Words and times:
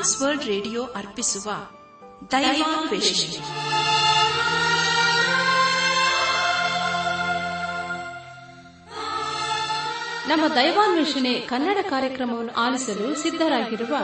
Trans World 0.00 0.44
radio 0.44 0.84
ಅರ್ಪಿಸುವ 0.84 1.50
ದೈವಾನ್ವೇಷಣೆ 2.30 3.38
ನಮ್ಮ 10.28 10.54
ದೈವಾನ್ವೇಷಣೆ 10.54 11.34
ಕನ್ನಡ 11.34 11.76
ಕಾರ್ಯಕ್ರಮವನ್ನು 11.90 12.52
ಆಲಿಸಲು 12.52 13.14
ಸಿದ್ಧರಾಗಿರುವ 13.14 13.96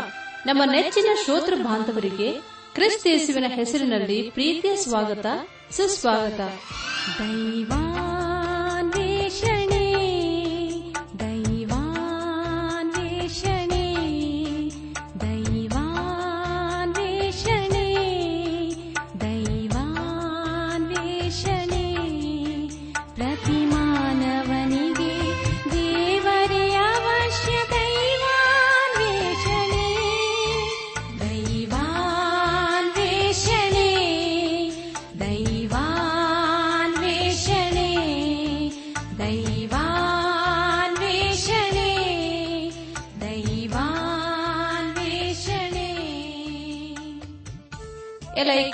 ನಮ್ಮ 0.46 0.62
ನೆಚ್ಚಿನ 0.72 1.08
ಶ್ರೋತೃ 1.24 1.54
ಬಾಂಧವರಿಗೆ 1.54 2.32
ಕ್ರಿಸ್ತೇಸುವಿನ 2.74 3.44
ಹೆಸರಿನಲ್ಲಿ 3.48 4.30
ಪ್ರೀತಿಯ 4.30 4.76
ಸ್ವಾಗತ 4.76 5.26
ಸುಸ್ವಾಗತ. 5.70 6.40
ದೈವಾನ್ವೇಷಣೆ 7.20 7.85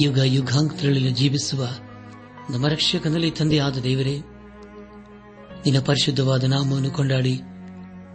ಯುಗ 0.00 0.18
ಯುಗಾಂತರಗಳಲ್ಲಿ 0.18 1.10
ಜೀವಿಸುವ 1.10 1.68
ನಮ್ಮ 2.50 2.68
ರಕ್ಷಕನಲ್ಲಿ 2.68 3.30
ತಂದೆಯಾದ 3.30 3.78
ದೇವರೇ, 3.78 4.18
ನಿನ್ನ 5.66 5.80
ಪರಿಶುದ್ಧವಾದ 5.84 6.44
ನಾಮವನ್ನು 6.44 6.90
ಕೊಂಡಾಡಿ 6.90 7.40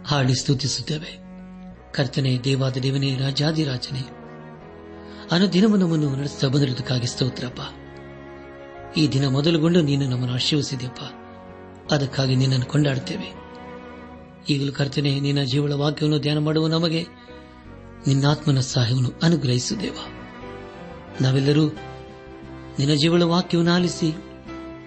ಹಾಡಿ 0.06 0.34
ಸ್ತುತಿಸುತ್ತೇವೆ. 0.34 1.18
ಕರ್ತನೆ, 1.92 2.38
ದೇವಾದ 2.44 2.76
ದೇವನೇ 2.76 3.16
ರಾಜಾದಿರಾಜನೇ 3.16 4.00
ಅನುದಿನವೂ 5.30 5.76
ನಮ್ಮನ್ನು 5.76 6.16
ನಡೆಸ್ತಾ 6.16 6.48
ಬಂದಿರುವುದಕ್ಕಾಗಿ 6.48 7.06
ಸ್ತೋತ್ರಪ್ಪ. 7.06 7.60
ಈ 8.98 9.08
ದಿನ 9.08 9.28
ಮೊದಲುಗೊಂಡು 9.28 9.82
ನೀನು 9.82 10.08
ನಮ್ಮನ್ನು 10.08 10.34
ಆಶೀರ್ವಿಸಿದೆಯಪ್ಪ 10.34 11.00
ಅದಕ್ಕಾಗಿ 11.92 12.34
ನಿನ್ನನ್ನು 12.36 12.66
ಕೊಂಡಾಡುತ್ತೇವೆ. 12.66 13.34
ಈಗಲೂ 14.48 14.72
ಕರ್ತನೆ, 14.72 15.20
ನಿನ್ನ 15.20 15.42
ಜೀವಳ 15.42 15.72
ವಾಕ್ಯವನ್ನು 15.72 16.18
ಧ್ಯಾನ 16.18 16.38
ಮಾಡುವ 16.38 16.66
ನಮಗೆ 16.66 17.06
ನಿನ್ನಾತ್ಮನ 18.06 18.60
ಸಹಾಯವನ್ನು 18.60 19.12
ಅನುಗ್ರಹಿಸುತ್ತೇವ. 19.22 19.96
ನಾವೆಲ್ಲರೂ 21.20 21.68
ನಿನ್ನ 22.78 22.94
ಜೀವಳ 22.94 23.22
ವಾಕ್ಯವನ್ನು 23.22 23.72
ಆಲಿಸಿ 23.72 24.12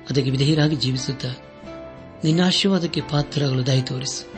ಅದಕ್ಕೆ 0.09 0.31
ವಿಧೇಯರಾಗಿ 0.31 0.75
ಜೀವಿಸುತ್ತಾ 0.75 1.27
ನಿನ್ನ 2.23 2.45
ಆಶೀರ್ವಾದಕ್ಕೆ 2.45 3.01
ಪಾತ್ರಗಳು 3.01 3.67
ದಯ 3.67 3.81
ತೋರಿಸು. 3.81 4.33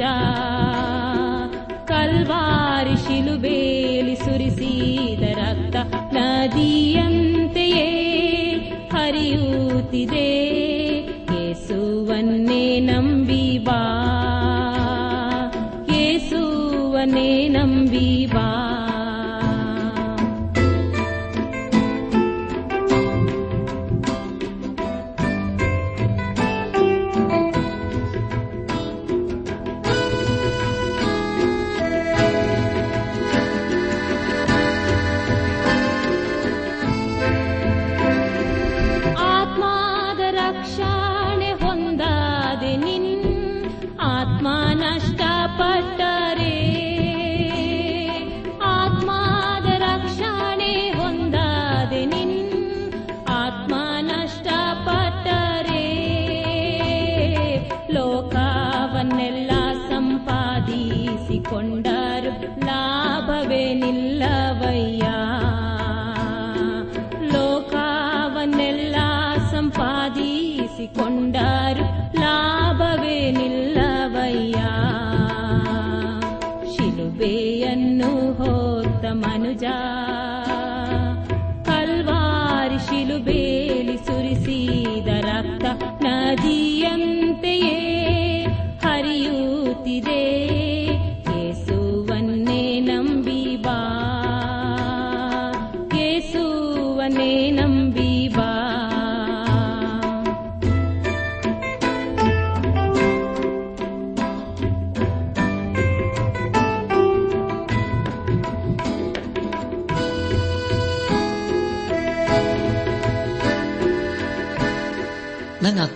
ಕಲ್ವಾರಿ 1.84 2.96
ಶಿಲುಬೇಲಿ 2.96 4.16
ಸುರಿಸಿದ 4.16 5.22
ರಕ್ತ 5.22 5.76
ನದಿಯಂತೆಯೇ 6.14 7.88
ಹರಿಯುತ್ತಿದೆ. 8.92 10.59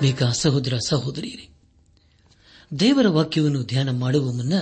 ಆತ್ಮೀಕ 0.04 0.22
ಸಹೋದರ 0.22 0.76
ಸಹೋದರಿಯರೇ, 0.88 1.48
ದೇವರ 2.80 3.08
ವಾಕ್ಯವನ್ನು 3.08 3.64
ಧ್ಯಾನ 3.64 3.90
ಮಾಡುವ 3.90 4.32
ಮುನ್ನ 4.32 4.52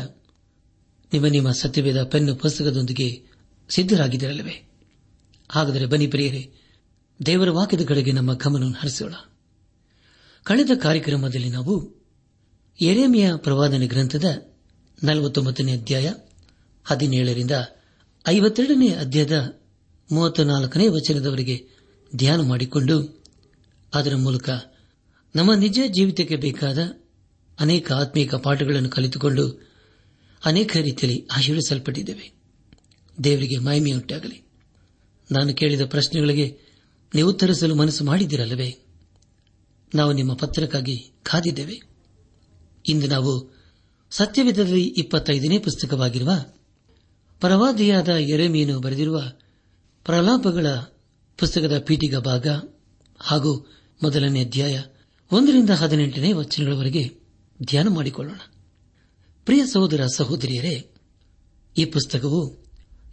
ನಿಮ್ಮ 1.13 1.27
ನಿಮ್ಮ 1.27 1.51
ಸತ್ಯವೇದ 1.51 2.03
ಪೆನ್ನು 2.03 2.37
ಪುಸ್ತಕದೊಂದಿಗೆ 2.37 3.23
ಸಿದ್ದರಾಗಿದ್ದಿರಲಿವೆ 3.69 4.71
ಹಾಗಾದರೆ 5.51 5.87
ಬನ್ನಿ 5.87 6.07
ಪ್ರಿಯರೇ, 6.07 6.53
ದೇವರ 7.27 7.51
ವಾಕ್ಯದ 7.51 7.85
ಕಡೆಗೆ 7.85 8.13
ನಮ್ಮ 8.13 8.35
ಗಮನವನ್ನು 8.35 8.79
ಹರಿಸೋಣ. 8.81 9.15
ಕಳೆದ 10.45 10.71
ಕಾರ್ಯಕ್ರಮದಲ್ಲಿ 10.83 11.49
ನಾವು 11.49 12.05
ಎರೇಮಿಯ 12.81 13.33
ಪ್ರವಾದನೆ 13.37 13.87
ಗ್ರಂಥದ 13.87 14.55
ನಲವತ್ತೊಂಬತ್ತನೇ 15.05 15.73
ಅಧ್ಯಾಯ 15.73 16.13
ಹದಿನೇಳರಿಂದ 16.85 17.51
ಐವತ್ತೆರಡನೇ 18.29 18.89
ಅಧ್ಯಾಯದ 18.89 19.61
ಮೂವತ್ತ 20.13 20.41
ನಾಲ್ಕನೇ 20.41 20.89
ವಚನದವರೆಗೆ 20.89 21.69
ಧ್ಯಾನ 22.17 22.41
ಮಾಡಿಕೊಂಡು 22.41 23.25
ಅದರ 23.95 24.17
ಮೂಲಕ 24.17 24.51
ನಮ್ಮ 25.35 25.55
ನಿಜ 25.55 25.81
ಜೀವಿತಕ್ಕೆ 25.87 26.37
ಬೇಕಾದ 26.37 26.79
ಅನೇಕ 27.61 27.93
ಆತ್ಮೀಕ 27.93 28.35
ಪಾಠಗಳನ್ನು 28.35 28.89
ಕಲಿತುಕೊಂಡು 28.89 29.71
ಅನೇಕ 30.45 30.77
ರೀತಿಯಲ್ಲಿ 30.77 31.29
ಆಶೀರ್ವಿಸಲ್ಪಟ್ಟಿದ್ದೇವೆ. 31.33 32.33
ದೇವರಿಗೆ 33.25 33.59
ಮಹಿಮೆಯುಂಟಾಗಲಿ. 33.59 34.45
ನಾನು 35.33 35.55
ಕೇಳಿದ 35.55 35.81
ಪ್ರಶ್ನೆಗಳಿಗೆ 35.81 36.59
ನೀವು 37.15 37.31
ಉತ್ತರಿಸಲು 37.31 37.75
ಮನಸ್ಸು 37.75 38.05
ಮಾಡಿದ್ದೀರಲ್ಲವೇ? 38.05 38.79
ನಾವು 39.95 40.13
ನಿಮ್ಮ 40.13 40.35
ಪತ್ರಕ್ಕಾಗಿ 40.35 41.13
ಕಾದಿದ್ದೇವೆ. 41.23 41.81
ಇಂದು 42.89 43.07
ನಾವು 43.07 43.63
ಸತ್ಯವಿಧದಲ್ಲಿ 44.11 44.85
ಇಪ್ಪತ್ತೈದನೇ 44.85 45.59
ಪುಸ್ತಕವಾಗಿರುವ 45.59 46.31
ಪರವಾದಿಯಾದ 47.41 48.09
ಎರೆಮೀನು 48.09 48.81
ಬರೆದಿರುವ 48.81 49.23
ಪ್ರಲಾಪಗಳ 50.05 50.67
ಪುಸ್ತಕದ 51.39 51.79
ಪೀಠಿಗ 51.79 52.17
ಭಾಗ 52.17 52.47
ಹಾಗೂ 53.19 53.73
ಮೊದಲನೇ 54.03 54.45
ಅಧ್ಯಾಯ 54.45 54.83
ಒಂದರಿಂದ 55.33 55.71
ಹದಿನೆಂಟನೇ 55.71 56.33
ವಚನಗಳವರೆಗೆ 56.33 57.15
ಧ್ಯಾನ 57.65 57.89
ಮಾಡಿಕೊಳ್ಳೋಣ. 57.89 58.39
ಪ್ರಿಯ 59.45 59.67
ಸಹೋದರ 59.67 60.07
ಸಹೋದರಿಯರೇ, 60.15 60.91
ಈ 61.79 61.85
ಪುಸ್ತಕವು 61.85 62.65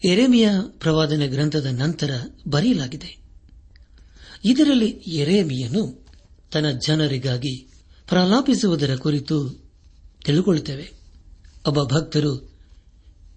ಎರೆಮಿಯ 0.05 0.49
ಪ್ರವಾದನೆ 0.79 1.27
ಗ್ರಂಥದ 1.27 1.65
ನಂತರ 1.65 2.11
ಬರೆಯಲಾಗಿದೆ. 2.47 3.17
ಇದರಲ್ಲಿ 4.45 4.89
ಎರೇಮಿಯನು 4.89 6.05
ತನ್ನ 6.51 6.69
ಜನರಿಗಾಗಿ 6.87 7.69
ಪ್ರಲಾಪಿಸುವುದರ 8.07 8.95
ಕುರಿತು 8.95 9.49
ತಿಳಿದುಕೊಳ್ಳುತ್ತೇವೆ 10.25 10.91
ಒಬ್ಬ 11.67 11.83
ಭಕ್ತರು 11.83 12.51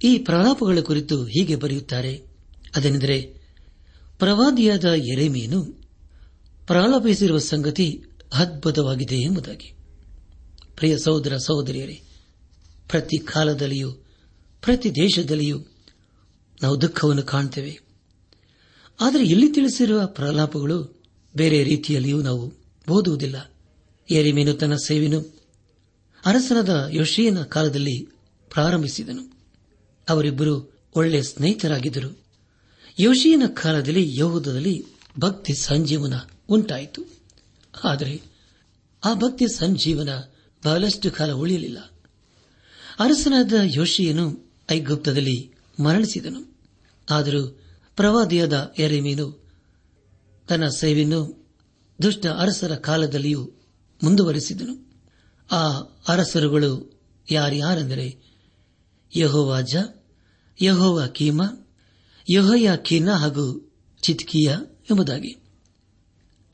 ಈ 0.04 0.18
ಪ್ರಲಾಪಗಳ 0.18 0.78
ಕುರಿತು 0.80 1.24
ಹೀಗೆ 1.24 1.56
ಬರೆಯುತ್ತಾರೆ. 1.56 2.22
ಅದನೆಂದರೆ, 2.76 3.20
ಪ್ರವಾದಿಯಾದ 4.18 4.84
ಎರೆಮಿಯನು 4.84 5.82
ಪ್ರಲಾಪಿಸಿರುವ 6.66 7.38
ಸಂಗತಿ 7.38 8.04
ಅದ್ಭುತವಾಗಿದೆ 8.32 9.16
ಎಂಬುದಾಗಿ. 9.16 9.72
ಪ್ರಿಯ 10.76 10.98
ಸಹೋದರ 10.98 11.36
ಸಹೋದರಿಯರೇ, 11.36 12.02
ಪ್ರತಿ 12.88 13.18
ಕಾಲದಲ್ಲಿಯೂ, 13.18 13.92
ಪ್ರತಿ 14.60 14.94
ದೇಶದಲ್ಲಿಯೂ 14.94 15.58
ನಾವು 16.62 16.80
ದುಃಖವನ್ನು 16.80 17.22
ಕಾಣುತ್ತೇವೆ 17.22 17.80
ಆದರೆ 19.00 19.24
ಇಲ್ಲಿ 19.24 19.48
ತಿಳಿಸಿರುವ 19.48 20.06
ಪ್ರಲಾಪಗಳು 20.06 21.02
ಬೇರೆ 21.36 21.64
ರೀತಿಯಲ್ಲಿಯೂ 21.64 22.22
ನಾವು 22.22 22.54
ಓದುವುದಿಲ್ಲ. 22.90 23.52
ಏರಿಮೇನು 24.10 24.54
ತನ್ನ 24.54 24.74
ಸೇವೆನು 24.74 25.20
ಅರಸನದ 26.26 26.88
ಯೋಶಿಯನ 26.90 27.42
ಕಾಲದಲ್ಲಿ 27.42 27.98
ಪ್ರಾರಂಭಿಸಿದನು. 28.50 29.38
ಅವರಿಬ್ಬರು 30.08 30.80
ಒಳ್ಳೆ 30.96 31.22
ಸ್ನೇಹಿತರಾಗಿದ್ದರು. 31.22 32.18
ಯೋಶಿಯನ 33.00 33.42
ಕಾಲದಲ್ಲಿ 33.46 34.18
ಯಹೂದದಲ್ಲಿ 34.18 34.84
ಭಕ್ತಿ 35.18 35.54
ಸಂಜೀವನ 35.54 36.14
ಉಂಟಾಯಿತು. 36.48 37.21
ಆದರೆ 37.84 38.22
ಆ 39.04 39.14
ಭಕ್ತಿ 39.14 39.48
ಸಂಜೀವನ 39.48 40.08
ಬಹಳಷ್ಟು 40.64 41.10
ಕಾಲ 41.10 41.32
ಉಳಿಯಲಿಲ್ಲ. 41.32 41.78
ಅರಸನಾದ 42.98 43.52
ಯೋಶಿಯನು 43.64 44.52
ಐಗುಪ್ತದಲ್ಲಿ 44.70 45.54
ಮರಣಿಸಿದನು. 45.84 46.58
ಆದರೂ 47.10 47.60
ಪ್ರವಾದಿಯಾದ 47.96 48.74
ಎರೆಮೀನು 48.78 49.50
ತನ್ನ 50.48 50.68
ಸೇವೆಯನ್ನು 50.68 51.50
ದುಷ್ಟ 52.02 52.26
ಅರಸರ 52.26 52.74
ಕಾಲದಲ್ಲಿಯೂ 52.74 53.50
ಮುಂದುವರೆಸಿದನು. 54.02 54.92
ಆ 55.50 55.68
ಅರಸರುಗಳು 56.08 57.00
ಯಾರ್ಯಾರೆಂದರೆ 57.30 58.22
ಯಹೋವಾಜ 59.16 59.76
ಯಹೋವ 60.62 61.06
ಕೀಮ 61.06 61.42
ಯಹೋಯ 62.30 62.68
ಖೀನ 62.76 63.10
ಹಾಗೂ 63.10 63.74
ಚಿತ್ಕಿಯ 64.02 64.54
ಎಂಬುದಾಗಿ. 64.90 65.41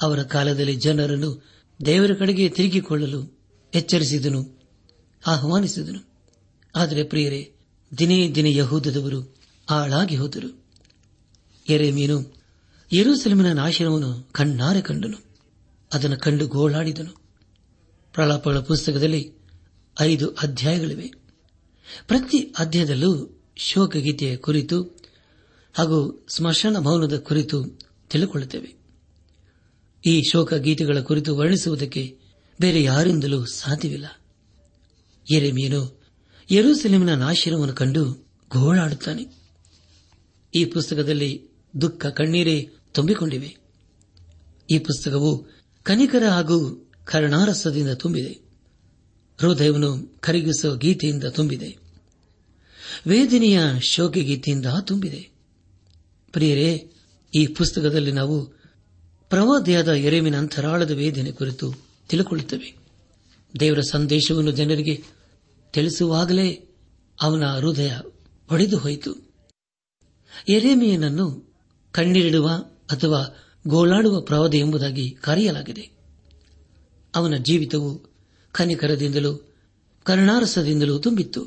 ಅವರ 0.02 0.22
ಕಾಲದಲ್ಲಿ 0.22 0.76
ಜನರನ್ನು 0.76 1.44
ದೇವರ 1.86 2.10
ಕಡೆಗೆ 2.18 2.48
ತಿರುಗಿಕೊಳ್ಳಲು 2.48 3.38
ಎಚ್ಚರಿಸಿದನು, 3.74 4.58
ಆಹ್ವಾನಿಸಿದನು. 5.26 6.08
ಆದರೆ 6.76 7.04
ಪ್ರಿಯರೇ, 7.04 7.52
ದಿನೇ 7.98 8.32
ದಿನೇ 8.32 8.54
ಯಹೂದದವರು 8.54 9.36
ಆಳಾಗಿ 9.70 10.16
ಹೋದರು. 10.16 10.64
ಎರೆಮೀನು 11.68 12.34
ಯರೂಸೆಲಮಿನ 12.92 13.52
ನಾಶನವನ್ನು 13.52 14.28
ಕಣ್ಣಾರೆ 14.32 14.80
ಕಂಡನು. 14.80 15.18
ಅದನ್ನು 15.94 16.16
ಕಂಡು 16.16 16.46
ಗೋಳಾಡಿದನು. 16.46 17.22
ಪ್ರಲಾಪಗಳ 18.12 18.58
ಪುಸ್ತಕದಲ್ಲಿ 18.58 19.32
ಐದು 20.00 20.28
ಅಧ್ಯಾಯಗಳಿವೆ. 20.28 21.12
ಪ್ರತಿ 22.06 22.38
ಅಧ್ಯಾಯದಲ್ಲೂ 22.38 23.42
ಶೋಕಗೀತೆಯ 23.56 24.36
ಕುರಿತು 24.36 24.82
ಹಾಗೂ 25.74 26.26
ಸ್ಮಶಾನ 26.28 26.78
ಭವನದ 26.78 27.18
ಕುರಿತು 27.18 27.64
ತಿಳಿದುಕೊಳ್ಳುತ್ತೇವೆ 28.10 28.77
ಈ 30.06 30.22
ಶೋಕ 30.32 30.54
ಗೀತೆಗಳ 30.54 31.00
ಕುರಿತು 31.00 31.36
ವರ್ಣಿಸುವುದಕ್ಕೆ 31.36 32.18
ಬೇರೆ 32.60 32.82
ಯಾರಿಂದಲೂ 32.82 33.46
ಸಾಧ್ಯವಿಲ್ಲ. 33.46 34.06
ಎರೆಮೀನು 35.32 36.02
ಯರೂಸೆಲೆಮಿನ 36.50 37.14
ನಾಶನವನ್ನು 37.14 37.74
ಕಂಡು 37.74 38.28
ಗೋಳಾಡುತ್ತಾನೆ. 38.50 39.26
ಈ 40.54 40.64
ಪುಸ್ತಕದಲ್ಲಿ 40.64 41.42
ದುಃಖ 41.80 42.06
ಕಣ್ಣೀರೇ 42.06 42.70
ತುಂಬಿಕೊಂಡಿವೆ. 42.94 43.56
ಈ 44.70 44.78
ಪುಸ್ತಕವು 44.78 45.46
ಕನಿಕರ 45.82 46.28
ಹಾಗೂ 46.28 46.90
ಕರುಣಾರಸದಿಂದ 47.04 47.90
ತುಂಬಿದೆ. 47.90 48.48
ಹೃದಯವನ್ನು 49.40 50.20
ಕರಗಿಸುವ 50.20 50.76
ಗೀತೆಯಿಂದ 50.76 51.24
ತುಂಬಿದೆ. 51.24 51.76
ವೇದನೆಯ 53.06 53.60
ಶೋಕ 53.80 54.12
ಗೀತೆಯಿಂದ 54.12 54.66
ತುಂಬಿದೆ. 54.80 55.30
ಪ್ರಿಯರೇ, 56.32 56.90
ಈ 57.34 57.46
ಪುಸ್ತಕದಲ್ಲಿ 57.46 58.12
ನಾವು 58.12 58.57
ಪ್ರವಾದಿಯಾದ 59.30 59.88
ಎರೆಮಿನ 59.88 60.36
ಅಂತರಾಳದ 60.36 60.90
ವೇದನೆ 60.90 61.32
ಕುರಿತು 61.32 61.74
ತಿಳಿಕೊಳ್ಳುತ್ತವೆ. 62.08 62.76
ದೇವರ 63.60 63.80
ಸಂದೇಶವನ್ನು 63.80 64.50
ಜನರಿಗೆ 64.50 65.02
ತಿಳಿಸುವಾಗಲೇ 65.72 66.68
ಅವನ 67.22 67.44
ಹೃದಯ 67.44 67.92
ಒಡೆದು 68.52 68.78
ಹೋಯಿತು. 68.78 69.14
ಎರೆಮಿಯನನ್ನು 70.48 71.54
ಕಣ್ಣೀರಿಡುವ 71.92 72.48
ಅಥವಾ 72.90 73.36
ಗೋಳಾಡುವ 73.66 74.20
ಪ್ರವಾದ 74.20 74.54
ಎಂಬುದಾಗಿ 74.54 75.10
ಕರೆಯಲಾಗಿದೆ. 75.10 75.90
ಅವನ 77.14 77.36
ಜೀವಿತವು 77.36 78.10
ಕನಿಕರದಿಂದಲೂ 78.52 79.54
ಕರುಣಾರಸದಿಂದಲೂ 80.04 80.98
ತುಂಬಿತ್ತು. 80.98 81.46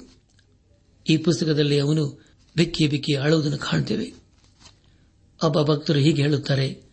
ಈ 1.09 1.17
ಪುಸ್ತಕದಲ್ಲಿ 1.17 1.79
ಅವನು 1.79 2.25
ಬಿಕ್ಕಿ 2.55 2.87
ಬಿಕ್ಕಿ 2.87 3.15
ಅಳುವುದನ್ನು 3.15 3.57
ಕಾಣುತ್ತೇವೆ. 3.57 4.13
ಒಬ್ಬ 5.43 5.61
ಭಕ್ತರು 5.61 5.99
ಹೀಗೆ 5.99 6.21
ಹೇಳುತ್ತಾರೆ 6.21 6.90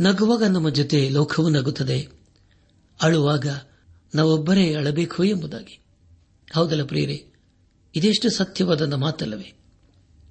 ನಗುವಾಗ 0.00 0.44
ನಮ್ಮ 0.44 0.70
ಜೊತೆ 0.70 1.08
ಲೋಕವೂ 1.08 1.48
ನಗುತ್ತದೆ. 1.48 2.08
ಅಳುವಾಗ 3.02 3.46
ನಾವೊಬ್ಬರೇ 4.14 4.74
ಅಳಬೇಕು 4.74 5.24
ಎಂಬುದಾಗಿ. 5.24 5.84
ಹೌದಲ್ಲ 6.54 6.84
ಪ್ರಿಯರೇ? 6.84 7.26
ಇದೆಷ್ಟು 7.94 8.30
ಸತ್ಯವಾದ 8.30 8.92
ಮಾತಲ್ಲವೇ? 8.92 9.52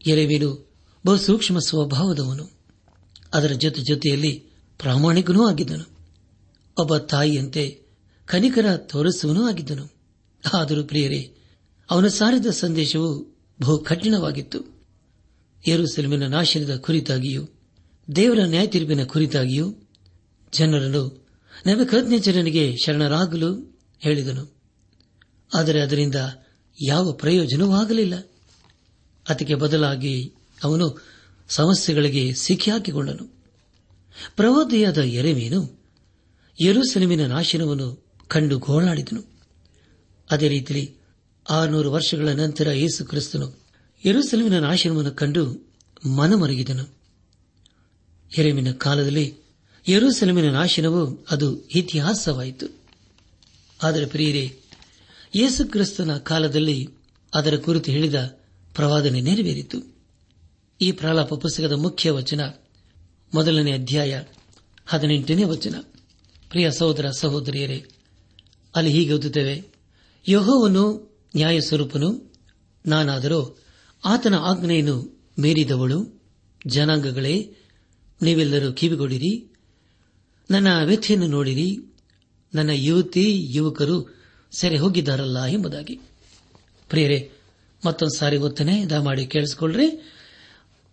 ಎರೆವೀನು 0.08 0.72
ಬಹು 1.06 1.18
ಸೂಕ್ಷ್ಮ 1.18 1.60
ಸ್ವಭಾವದವನು. 1.60 2.50
ಅದರ 3.34 3.52
ಜೊತೆ 3.52 3.82
ಜೊತೆಯಲ್ಲಿ 3.82 4.44
ಪ್ರಾಮಾಣಿಕನೂ 4.78 5.48
ಆಗಿದ್ದನು. 5.48 5.98
ಒಬ್ಬ 6.78 6.98
ತಾಯಿಯಂತೆ 6.98 7.82
ಕನಿಕರ 8.26 8.78
ತೋರಿಸುವನೂ 8.78 9.48
ಆಗಿದ್ದನು. 9.48 9.94
ಆದರೂ 10.54 10.84
ಪ್ರಿಯರೇ, 10.84 11.36
ಅವನು 11.90 12.10
ಸಾರಿದ 12.10 12.46
ಸಂದೇಶವು 12.46 13.38
ಬಹು 13.62 13.78
ಕಠಿಣವಾಗಿತ್ತು. 13.78 14.60
ಯರುಸೆಲಮಿನ 15.68 16.28
ನಾಶನದ 16.28 16.76
ಕುರಿತಾಗಿಯೂ 16.76 17.48
ದೇವರ 18.16 18.40
ನ್ಯಾಯ 18.46 18.68
ತೀರ್ಪಿನ 18.68 19.04
ಕುರಿತಾಗಿಯೂ 19.04 19.76
ಜನರನ್ನು 20.54 21.28
ನವಕಜ್ಞಚರನಿಗೆ 21.68 22.76
ಶರಣರಾಗಲು 22.86 23.80
ಹೇಳಿದನು. 24.00 24.56
ಆದರೆ 25.56 25.82
ಅದರಿಂದ 25.82 26.16
ಯಾವ 26.82 27.12
ಪ್ರಯೋಜನವೂ 27.12 27.72
ಆಗಲಿಲ್ಲ. 27.72 28.30
ಅದಕ್ಕೆ 29.30 29.56
ಬದಲಾಗಿ 29.56 30.34
ಅವನು 30.64 31.02
ಸಮಸ್ಯೆಗಳಿಗೆ 31.50 32.34
ಸಿಕ್ಕಿಹಾಕಿಕೊಂಡನು 32.34 33.34
ಪ್ರವಾದಿಯಾದ 34.36 34.98
ಎರೆಮೀನು 34.98 35.80
ಯರುಸೆಲಮಿನ 36.64 37.28
ನಾಶನವನ್ನು 37.28 38.06
ಕಂಡು 38.28 38.60
ಗೋಳಾಡಿದನು. 38.60 39.24
ಅದೇ 40.32 40.48
ರೀತಿಯಲ್ಲಿ 40.48 40.96
ಆರುನೂರು 41.50 41.92
ವರ್ಷಗಳ 41.92 42.30
ನಂತರ 42.30 42.72
ಯೇಸು 42.72 43.06
ಕ್ರಿಸ್ತನು 43.06 43.60
ಯರುಸೆಲುವಿನ 44.06 44.60
ನಾಶನವನ್ನು 44.60 45.12
ಕಂಡು 45.12 45.74
ಮನಮರುಗಿದನು. 46.16 47.03
ಎರೆಮಿನ 48.38 48.72
ಕಾಲದಲ್ಲಿ 48.72 49.36
ಯರೂಸೆಲಮಿನ 49.88 50.52
ನಾಶನವು 50.52 51.26
ಅದು 51.32 51.68
ಇತಿಹಾಸವಾಯಿತು. 51.76 52.84
ಆದರೆ 53.84 54.06
ಪ್ರಿಯರೇ, 54.06 54.60
ಯೇಸು 55.36 55.72
ಕ್ರಿಸ್ತನ 55.72 56.18
ಕಾಲದಲ್ಲಿ 56.18 56.90
ಅದರ 57.34 57.58
ಕುರಿತು 57.58 57.92
ಹೇಳಿದ 57.92 58.40
ಪ್ರವಾದನೆ 58.76 59.22
ನೆರವೇರಿತು. 59.22 59.96
ಈ 60.82 60.92
ಪ್ರಲಾಪ 60.92 61.34
ಪುಸ್ತಕದ 61.34 61.72
ಮುಖ್ಯ 61.72 62.12
ವಚನ, 62.12 62.42
ಮೊದಲನೇ 63.34 63.72
ಅಧ್ಯಾಯ 63.72 64.24
ಹದಿನೆಂಟನೇ 64.86 65.44
ವಚನ. 65.44 65.76
ಪ್ರಿಯ 66.50 66.72
ಸಹೋದರ 66.72 67.10
ಸಹೋದರಿಯರೇ, 67.10 67.86
ಅಲ್ಲಿ 68.76 68.92
ಹೀಗೆ 68.92 69.14
ಓದುತ್ತೇವೆ, 69.14 69.64
ಯಹೋವನು 70.28 71.14
ನ್ಯಾಯ 71.36 71.62
ಸ್ವರೂಪನು 71.62 72.34
ನಾನಾದರೂ 72.86 73.60
ಆತನ 74.06 74.36
ಆಜ್ಞೆಯನ್ನು 74.36 75.26
ಮೀರಿದವಳು, 75.40 76.24
ಜನಾಂಗಗಳೇ 76.68 77.58
ನೀವೆಲ್ಲರೂ 78.22 78.72
ಕಿವಿಗೊಡಿರಿ. 78.72 79.54
ನನ್ನ 80.52 80.84
ವ್ಯಥೆಯನ್ನು 80.84 81.28
ನೋಡಿರಿ. 81.28 81.78
ನನ್ನ 82.56 82.70
ಯುವತಿ, 82.74 83.48
ಯುವಕರು 83.56 84.16
ಸೆರೆ 84.52 84.78
ಹೋಗಿದ್ದಾರಲ್ಲ 84.78 85.46
ಎಂಬುದಾಗಿ. 85.46 86.00
ಪ್ರಿಯರೇ, 86.90 87.32
ಮತ್ತೊಂದು 87.86 88.18
ಸಾರಿ 88.18 88.38
ಗೊತ್ತನೆ 88.38 88.90
ದಯಮಾಡಿ 88.90 89.26
ಕೇಳಿಸಿಕೊಳ್ಳ್ರಿ. 89.26 89.90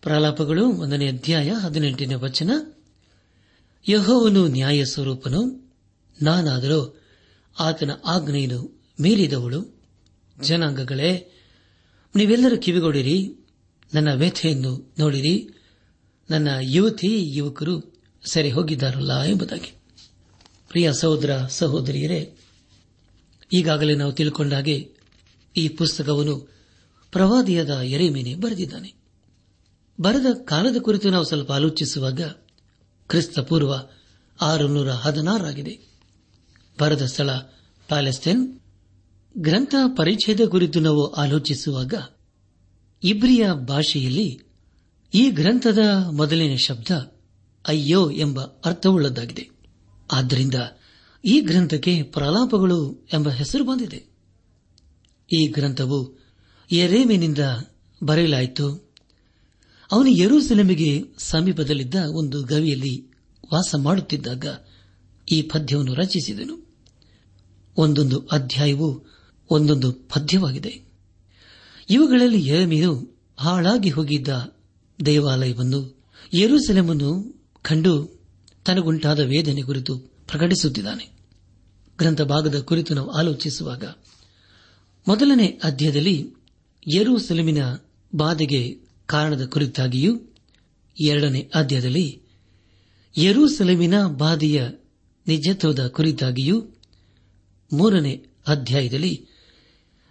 ಪ್ರಲಾಪಗಳು 0.02 0.66
ಒಂದನೇ 0.66 1.08
ಅಧ್ಯಾಯ 1.08 1.50
ಹದಿನೆಂಟನೇ 1.50 2.14
ವಚನ. 2.14 2.50
ಯಹೋವನು 3.88 4.48
ನ್ಯಾಯ 4.48 4.84
ಸ್ವರೂಪನು 4.84 5.72
ನಾನಾದರೂ 6.22 7.00
ಆತನ 7.58 7.90
ಆಜ್ಞೆಯನ್ನು 8.04 8.80
ಮೀರಿದವಳು. 9.00 9.80
ಜನಾಂಗಗಳೇ, 10.42 11.32
ನೀವೆಲ್ಲರೂ 12.16 12.56
ಕಿವಿಗೊಡಿರಿ. 12.56 13.34
ನನ್ನ 13.94 14.14
ವ್ಯಥೆಯನ್ನು 14.14 14.92
ನೋಡಿರಿ. 14.98 15.48
ನನ್ನ 16.30 16.49
ಯುವತಿ, 16.60 17.37
ಯುವಕರು 17.37 18.02
ಸರಿ 18.25 18.50
ಹೋಗಿದ್ದಾರಲ್ಲ 18.50 19.22
ಎಂಬುದಾಗಿ. 19.22 19.72
ಪ್ರಿಯ 20.68 20.92
ಸಹೋದರ, 20.92 21.46
ಸಹೋದರಿಯರೇ, 21.49 22.37
ಈಗಾಗಲೇ 23.52 23.94
ನಾವು 23.94 24.12
ತಿಳ್ಕೊಂಡ 24.12 24.54
ಹಾಗೆ 24.54 24.90
ಈ 25.56 25.68
ಪುಸ್ತಕವನ್ನು 25.68 26.52
ಪ್ರವಾದಿಯಾದ 27.12 27.68
ಎರೆಮೇನೆ 27.68 28.34
ಬರೆದಿದ್ದಾನೆ. 28.34 28.94
ಬರೆದ 30.00 30.26
ಕಾಲದ 30.44 30.76
ಕುರಿತು 30.76 31.10
ನಾವು 31.10 31.25
ಸ್ವಲ್ಪ 31.25 31.52
ಆಲೋಚಿಸುವಾಗ 31.52 32.20
ಕ್ರಿಸ್ತ 33.08 33.40
ಪೂರ್ವ 33.40 33.75
ಆರುನೂರ 34.40 34.90
ಹದಿನಾರಾಗಿದೆ. 34.90 35.78
ಬರೆದ 36.80 37.02
ಸ್ಥಳ 37.02 37.30
ಪ್ಯಾಲೆಸ್ಟೈನ್ 37.88 38.60
ಗ್ರಂಥ 39.38 39.75
ಪರಿಚಯದ 39.87 40.40
ಕುರಿತು 40.49 40.80
ನಾವು 40.80 41.12
ಆಲೋಚಿಸುವಾಗ 41.12 41.94
ಇಬ್ರಿಯ 43.04 43.52
ಭಾಷೆಯಲ್ಲಿ 43.52 44.50
ಈ 45.14 45.31
ಗ್ರಂಥದ 45.31 45.79
ಮೊದಲಿನ 46.12 46.57
ಶಬ್ದ 46.57 46.90
ಅಯ್ಯೋ 47.69 48.11
ಎಂಬ 48.11 48.40
ಅರ್ಥವುಳ್ಳದ್ದಾಗಿದೆ. 48.40 49.50
ಆದ್ದರಿಂದ 50.12 50.55
ಈ 51.25 51.40
ಗ್ರಂಥಕ್ಕೆ 51.40 52.02
ಪ್ರಲಾಪಗಳು 52.02 53.07
ಎಂಬ 53.12 53.29
ಹೆಸರು 53.29 53.64
ಬಂದಿದೆ. 53.64 54.07
ಈ 55.37 55.47
ಗ್ರಂಥವು 55.47 56.19
ಎರೇಮಿನಿಂದ 56.73 57.38
ಬರೆಯಲಾಯಿತು. 58.02 58.95
ಅವನು 59.93 60.09
ಯರೂಸೆಲೆಮಿಗೆ 60.09 61.05
ಸಮೀಪದಲ್ಲಿದ್ದ 61.19 61.95
ಒಂದು 62.09 62.43
ಗವಿಯಲ್ಲಿ 62.43 63.11
ವಾಸ 63.52 63.75
ಮಾಡುತ್ತಿದ್ದಾಗ 63.79 64.45
ಈ 65.33 65.43
ಪದ್ಯವನ್ನು 65.43 65.95
ರಚಿಸಿದನು. 65.95 66.75
ಒಂದೊಂದು 67.76 68.29
ಅಧ್ಯಾಯವು 68.33 69.07
ಒಂದೊಂದು 69.50 69.93
ಪದ್ಯವಾಗಿದೆ. 69.93 70.83
ಇವುಗಳಲ್ಲಿ 71.90 72.40
ಎರೆಮಿಯು 72.40 73.21
ಹಾಳಾಗಿ 73.38 73.90
ಹೋಗಿದ್ದ 73.90 74.29
ದೇವಾಲಯವನ್ನು, 75.04 76.04
ಯರುಸೆಲೆಮನ್ನು 76.35 77.42
ಕಂಡು 77.62 78.21
ತನಗುಂಟಾದ 78.64 79.21
ವೇದನೆ 79.21 79.62
ಕುರಿತು 79.62 79.99
ಪ್ರಕಟಿಸುತ್ತಿದ್ದಾನೆ. 79.99 81.09
ಗ್ರಂಥ 81.99 82.23
ಭಾಗದ 82.23 82.61
ಕುರಿತು 82.61 82.95
ನಾವು 82.95 83.11
ಆಲೋಚಿಸುವಾಗ, 83.11 83.85
ಮೊದಲನೇ 85.09 85.61
ಅಧ್ಯಾಯದಲ್ಲಿ 85.64 86.28
ಯರುಸೆಲೆಮಿನ 86.95 87.59
ಬಾಧೆಗೆ 88.14 88.78
ಕಾರಣದ 89.07 89.47
ಕುರಿತಾಗಿಯೂ, 89.47 90.21
ಎರಡನೇ 91.00 91.50
ಅಧ್ಯಾಯದಲ್ಲಿ 91.54 92.23
ಯರುಸೆಲೆಮಿನ 93.19 94.07
ಬಾಧೆಯ 94.07 94.64
ನಿಜತ್ವದ 95.26 95.87
ಕುರಿತಾಗಿಯೂ, 95.87 96.61
ಮೂರನೇ 97.73 98.26
ಅಧ್ಯಾಯದಲ್ಲಿ 98.47 99.26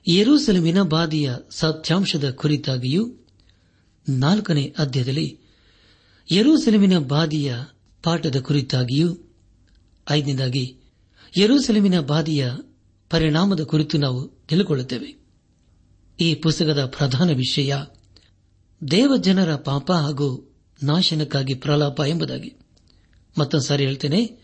ಯರೂಸೆಲೆಮಿನ 0.07 0.81
ಬಾಧೆಯ 0.81 1.33
ಸತ್ಯಾಂಶದ 1.51 2.29
ಕುರಿತಾಗಿಯೂ 2.29 3.18
ನಾಲ್ಕನೇ 4.09 4.75
ಅಧ್ಯಾಯದಲ್ಲಿ 4.77 5.39
ಯರೂಸೆಲೆಮಿನ 6.31 6.99
ಬಾದಿಯ 6.99 7.55
ಪಾಠದ 8.03 8.39
ಕುರಿತಾಗಿಯೂ, 8.39 9.17
ಐದನೇದಾಗಿ 10.09 10.77
ಯರೂಸೆಲೆಮಿನ 11.37 11.99
ಬಾದಿಯ 11.99 12.49
ಪರಿಣಾಮದ 13.09 13.63
ಕುರಿತು 13.63 13.97
ನಾವು 13.97 14.27
ತಿಳಿದುಕೊಳ್ಳುತ್ತೇವೆ 14.47 15.19
ಈ 16.19 16.35
ಪುಸ್ತಕದ 16.35 16.85
ಪ್ರಧಾನ 16.85 17.29
ವಿಷಯ 17.29 17.75
ದೇವಜನರ 18.91 19.55
ಪಾಪ 19.55 19.91
ಹಾಗೂ 19.91 20.55
ನಾಶನಕ್ಕಾಗಿ 20.83 21.53
ಪ್ರಲಾಪ 21.53 21.99
ಎಂಬುದಾಗಿ. 21.99 22.55
ಮತ್ತೊಂದು 23.37 23.65
ಸಾರಿ 23.65 23.85
ಹೇಳ್ತೇನೆ, 23.85 24.39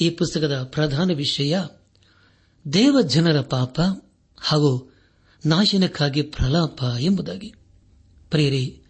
ಈ 0.00 0.10
ಪುಸ್ತಕದ 0.10 0.62
ಪ್ರಧಾನ 0.62 1.10
ವಿಷಯ 1.12 1.58
ದೇವಜನರ 2.72 3.40
ಪಾಪ 3.40 3.80
ಹಾಗೂ 4.38 4.92
ನಾಶನಕ್ಕಾಗಿ 5.46 6.22
ಪ್ರಲಾಪ 6.22 6.82
ಎಂಬುದಾಗಿ. 7.00 7.54
ಪ್ರೇರಿ 8.30 8.81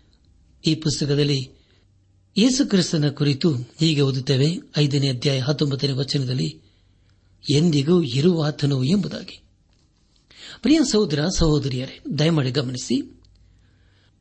ಈ 0.67 0.75
ಪುಸ್ತಕದಲ್ಲಿ 0.75 1.51
ಯೇಸುಕ್ರಿಸ್ತನ 2.39 3.09
ಕುರಿತು 3.09 3.55
ಹೀಗೆ 3.55 4.01
ಓದುತ್ತೇವೆ. 4.01 4.59
ಐದನೇ 4.79 5.09
ಅಧ್ಯಾಯ 5.09 5.39
ಹತ್ತೊಂಬತ್ತನೇ 5.39 5.93
ವಚನದಲ್ಲಿ, 5.93 6.61
ಎಂದಿಗೂ 7.51 8.03
ಇರುವಾತನು 8.03 8.85
ಎಂಬುದಾಗಿ. 8.85 9.43
ಪ್ರಿಯ 10.63 10.81
ಸಹೋದರ, 10.91 11.27
ಸಹೋದರಿಯರೇ, 11.37 12.19
ದಯಮಾಡಿ 12.19 12.51
ಗಮನಿಸಿ. 12.51 13.21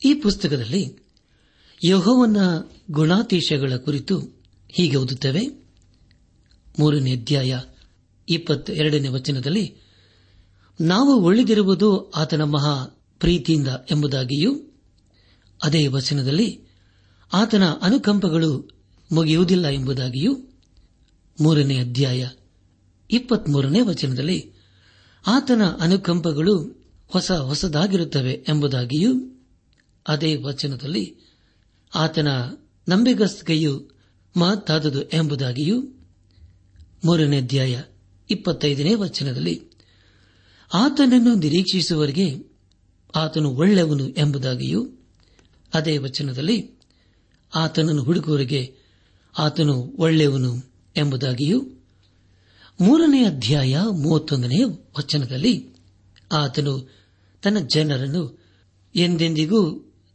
ಈ 0.06 0.14
ಪುಸ್ತಕದಲ್ಲಿ 0.14 0.96
ಯಹೋವನ 1.86 2.38
ಗುಣಾತೀಶಗಳ 2.92 3.76
ಕುರಿತು 3.76 4.20
ಹೀಗೆ 4.70 4.96
ಓದುತ್ತೇವೆ. 4.96 5.48
ಮೂರನೇ 6.80 7.12
ಅಧ್ಯಾಯ 7.12 7.60
ಇಪ್ಪತ್ತೆರಡನೇ 8.30 9.08
ವಚನದಲ್ಲಿ, 9.08 9.76
ನಾವು 10.82 11.26
ಉಳಿದಿರುವುದು 11.26 12.12
ಆತನ 12.12 12.44
ಮಹಾ 12.44 13.02
ಪ್ರೀತಿಯಿಂದ 13.20 13.68
ಎಂಬುದಾಗಿಯೂ 13.92 14.71
ಅದೇ 15.62 15.88
ವಚನದಲ್ಲಿ 15.88 16.50
ಆತನ 17.32 17.66
ಅನುಕಂಪಗಳು 17.82 18.52
ಮುಗಿಯುವುದಿಲ್ಲ 19.10 19.68
ಎಂಬುದಾಗಿಯೂ 19.70 20.32
ಮೂರನೇ 21.38 21.78
ಅಧ್ಯಾಯ 21.78 22.22
ಇಪ್ಪತ್ಮೂರನೇ 23.10 23.82
ವಚನದಲ್ಲಿ 23.82 24.40
ಆತನ 25.26 25.64
ಅನುಕಂಪಗಳು 25.80 26.54
ಹೊಸ 27.10 27.32
ಹೊಸದಾಗಿರುತ್ತವೆ 27.32 28.44
ಎಂಬುದಾಗಿಯೂ 28.48 29.12
ಅದೇ 30.06 30.36
ವಚನದಲ್ಲಿ 30.36 31.06
ಆತನ 31.92 32.30
ನಂಬಿಗಸ್ತಿಕೆಯು 32.88 33.74
ಮಹತ್ತಾದುದು 34.36 35.02
ಎಂಬುದಾಗಿಯೂ 35.14 35.78
ಮೂರನೇ 37.06 37.38
ಅಧ್ಯಾಯ 37.38 37.76
ಇಪ್ಪತ್ತೈದನೇ 38.30 38.96
ವಚನದಲ್ಲಿ 38.96 39.56
ಆತನನ್ನು 40.72 41.36
ನಿರೀಕ್ಷಿಸುವವರಿಗೆ 41.36 42.28
ಆತನು 43.14 43.50
ಒಳ್ಳೆಯವನು 43.56 44.06
ಎಂಬುದಾಗಿಯೂ 44.18 44.82
ಅದೇ 45.74 45.98
ವಚನದಲ್ಲಿ 45.98 46.58
ಆತನನ್ನು 47.54 48.04
ಹುಡುಗರಿಗೆ 48.04 48.62
ಆತನು 49.36 49.76
ಒಳ್ಳೆಯವನು 49.98 50.52
ಎಂಬುದಾಗಿಯೂ 50.96 51.60
ಮೂರನೇ 52.80 53.26
ಅಧ್ಯಾಯ 53.26 53.80
ಮೂವತ್ತೊಂದನೇ 53.80 54.64
ವಚನದಲ್ಲಿ 54.98 55.54
ಆತನು 56.32 56.74
ತನ್ನ 57.44 57.58
ಜನರನ್ನು 57.76 58.24
ಎಂದೆಂದಿಗೂ 58.96 59.62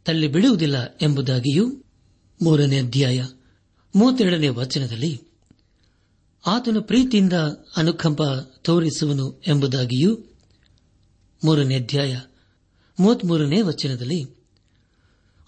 ತಳ್ಳಿ 0.05 0.27
ಬಿಡುವುದಿಲ್ಲ 0.27 0.77
ಎಂಬುದಾಗಿಯೂ 1.01 1.65
ಮೂರನೇ 2.39 2.79
ಅಧ್ಯಾಯ 2.81 3.19
ಮೂವತ್ತೆರಡನೇ 3.95 4.49
ವಚನದಲ್ಲಿ 4.49 5.21
ಆತನು 6.43 6.81
ಪ್ರೀತಿಯಿಂದ 6.81 7.33
ಅನುಕಂಪ 7.77 8.21
ತೋರಿಸುವನು 8.63 9.41
ಎಂಬುದಾಗಿಯೂ 9.47 10.11
ಮೂರನೇ 11.43 11.75
ಅಧ್ಯಾಯ 11.75 12.13
ಮೂವತ್ಮೂರನೇ 12.99 13.61
ವಚನದಲ್ಲಿ 13.61 14.19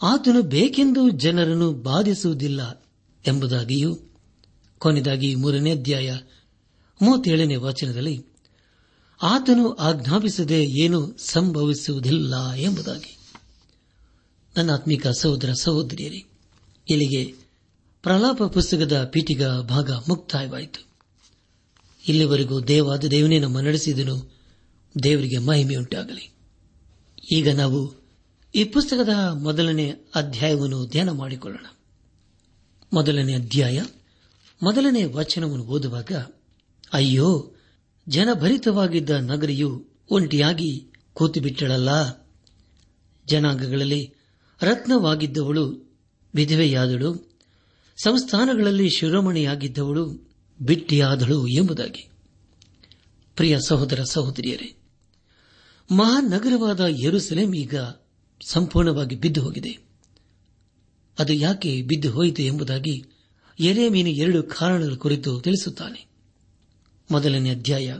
ಆತನು 0.02 0.42
ಬೇಕೆಂದು 0.42 1.10
ಜನರನ್ನು 1.10 1.74
ಬಾಧಿಸುವುದಿಲ್ಲ 1.74 2.86
ಎಂಬುದಾಗಿಯೂ 3.28 4.00
ಕೊನೆಯದಾಗಿ 4.78 5.36
ಮೂರನೇ 5.36 5.72
ಅಧ್ಯಾಯ 5.72 6.18
ಮೂವತ್ತೇಳನೇ 7.02 7.56
ವಚನದಲ್ಲಿ 7.56 8.26
ಆತನು 9.22 9.74
ಆಜ್ಞಾಪಿಸದೆ 9.74 10.66
ಏನೂ 10.66 11.18
ಸಂಭವಿಸುವುದಿಲ್ಲ 11.18 12.54
ಎಂಬುದಾಗಿ. 12.54 13.18
ನನ್ನ 14.58 14.74
ಆತ್ಮಿಕ 14.74 15.08
ಸಹೋದರ 15.08 15.54
ಸಹೋದರಿಯರೇ, 15.62 16.24
ಇಲ್ಲಿಗೆ 16.90 17.34
ಪ್ರಲಾಪ 18.04 18.44
ಪುಸ್ತಕದ 18.44 19.04
ಪೀಠಿಗ 19.04 19.48
ಭಾಗ 19.48 19.92
ಮುಕ್ತಾಯವಾಯಿತು. 19.92 20.88
ಇಲ್ಲಿವರೆಗೂ 22.08 22.62
ದೇವಾದ 22.62 23.04
ದೇವನೇ 23.04 23.40
ನಮ್ಮ 23.40 23.60
ನಡೆಸಿದನು, 23.60 24.38
ದೇವರಿಗೆ 25.04 25.38
ಮಹಿಮೆಯುಂಟಾಗಲಿ. 25.38 26.34
ಈಗ 27.32 27.50
ನಾವು 27.50 27.99
ಈ 28.56 28.64
ಪುಸ್ತಕದ 28.64 29.10
ಮೊದಲನೇ 29.34 29.90
ಅಧ್ಯಾಯವನ್ನು 30.16 30.86
ಧ್ಯಾನ 30.86 31.10
ಮಾಡಿಕೊಳ್ಳೋಣ. 31.10 31.66
ಮೊದಲನೇ 32.94 33.34
ಅಧ್ಯಾಯ, 33.34 33.84
ಮೊದಲನೇ 34.64 35.04
ವಚನವನ್ನು 35.04 35.66
ಓದುವಾಗ, 35.66 36.12
ಅಯ್ಯೋ, 36.94 37.56
ಜನಭರಿತವಾಗಿದ್ದ 38.08 39.10
ನಗರಿಯು 39.10 39.88
ಒಂಟಿಯಾಗಿ 40.10 40.92
ಕೂತುಬಿಟ್ಟಳಲ್ಲ. 41.14 41.90
ಜನಾಂಗಗಳಲ್ಲಿ 43.28 44.14
ರತ್ನವಾಗಿದ್ದವಳು 44.62 45.98
ವಿಧವೆಯಾದಳು. 46.36 47.38
ಸಂಸ್ಥಾನಗಳಲ್ಲಿ 48.04 48.90
ಶಿರೋಮಣಿಯಾಗಿದ್ದವಳು 48.90 50.32
ಬಿಟ್ಟಿಯಾದಳು 50.62 51.48
ಎಂಬುದಾಗಿ. 51.48 52.10
ಪ್ರಿಯ 53.36 53.58
ಸಹೋದರ 53.68 54.04
ಸಹೋದರಿಯರೇ, 54.04 54.76
ಮಹಾನಗರವಾದ 55.92 56.86
ಯರುಸಲೇಮ್ 56.90 57.56
ಈಗ 57.56 57.76
ಸಂಪೂರ್ಣವಾಗಿ 58.46 59.16
ಬಿದ್ದು 59.16 59.42
ಹೋಗಿದೆ. 59.42 59.78
ಅದು 61.20 61.34
ಯಾಕೆ 61.34 61.82
ಬಿದ್ದು 61.82 62.12
ಹೋಯಿತು 62.12 62.42
ಎಂಬುದಾಗಿ 62.42 63.06
ಎರೆಮೀನು 63.60 64.10
ಎರಡು 64.10 64.44
ಕಾರಣಗಳ 64.44 64.94
ಕುರಿತು 64.94 65.42
ತಿಳಿಸುತ್ತಾನೆ. 65.42 66.06
ಮೊದಲನೇ 67.12 67.50
ಅಧ್ಯಾಯ 67.50 67.98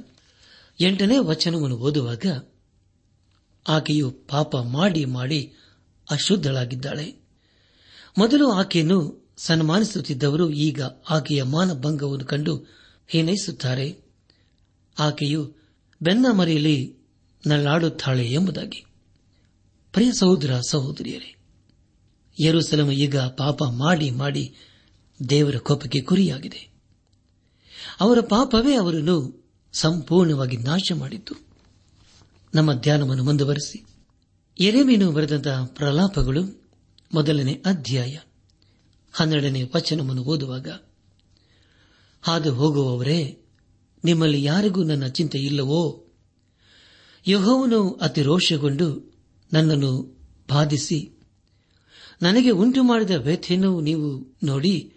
ಎಂಟನೇ 0.82 1.18
ವಚನವನ್ನು 1.18 1.78
ಓದುವಾಗ 1.78 2.26
ಆಕೆಯು 3.68 4.12
ಪಾಪ 4.12 4.58
ಮಾಡಿ 4.58 5.06
ಮಾಡಿ 5.06 5.54
ಅಶುದ್ಧಳಾಗಿದ್ದಾಳೆ. 6.10 7.16
ಮೊದಲು 8.18 8.52
ಆಕೆಯನ್ನು 8.52 9.30
ಸನ್ಮಾನಿಸುತ್ತಿದ್ದವರು 9.38 10.50
ಈಗ 10.50 10.82
ಆಕೆಯ 11.10 11.44
ಮಾನಭಂಗವನ್ನು 11.44 12.26
ಕಂಡು 12.26 12.66
ಹೀನೈಸುತ್ತಾರೆ. 13.08 13.98
ಆಕೆಯು 15.00 15.56
ಬೆನ್ನ 16.02 16.26
ಮರೆಯಲ್ಲಿ 16.32 16.96
ನಲ್ಲಾಡುತ್ತಾಳೆ 17.48 18.32
ಎಂಬುದಾಗಿ. 18.32 18.86
ಪ್ರಿಯ 19.92 20.12
ಸಹೋದರ, 20.14 20.60
ಸಹೋದರಿಯರೇ, 20.70 21.36
ಯರುಸಲಮ 22.46 22.92
ಈಗ 22.92 23.18
ಪಾಪ 23.18 23.64
ಮಾಡಿ 23.64 24.12
ಮಾಡಿ 24.12 24.56
ದೇವರ 25.30 25.56
ಕೋಪಕ್ಕೆ 25.58 26.00
ಗುರಿಯಾಗಿದೆ 26.00 26.70
ಅವರ 28.00 28.20
ಪಾಪವೇ 28.20 28.74
ಅವರನ್ನು 28.74 29.48
ಸಂಪೂರ್ಣವಾಗಿ 29.74 30.58
ನಾಶ 30.58 30.92
ಮಾಡಿತು 30.96 31.36
ನಮ್ಮ 32.56 32.74
ಧ್ಯಾನವನ್ನು 32.74 33.24
ಮುಂದುವರೆಸಿ. 33.24 33.86
ಎರೆಮೀನು 34.60 35.12
ಬರೆದಂತಹ 35.12 35.66
ಪ್ರಲಾಪಗಳು 35.66 36.72
ಮೊದಲನೇ 37.14 37.54
ಅಧ್ಯಾಯ 37.66 38.18
ಹನ್ನೆರಡನೇ 39.14 39.72
ವಚನವನ್ನು 39.76 40.24
ಓದುವಾಗ, 40.24 40.68
ಹಾದು 42.22 42.54
ಹೋಗುವವರೇ, 42.54 43.42
ನಿಮ್ಮಲ್ಲಿ 44.04 44.44
ಯಾರಿಗೂ 44.44 44.84
ನನ್ನ 44.84 45.08
ಚಿಂತೆ 45.08 45.40
ಇಲ್ಲವೋ? 45.40 46.06
ಯಹೋವನು 47.28 47.90
ಅತಿ 47.92 48.22
ರೋಷಗೊಂಡು 48.22 49.09
ನನ್ನನ್ನು 49.54 50.20
ಬಾಧಿಸಿ. 50.50 51.20
ನನಗೆ 52.22 52.50
ಉಂಟು 52.50 52.84
ಮಾಡಿದ 52.84 53.12
ವ್ಯಥೆಯನ್ನು 53.12 53.82
ನೀವು 53.82 54.36
ನೋಡಿ, 54.44 54.94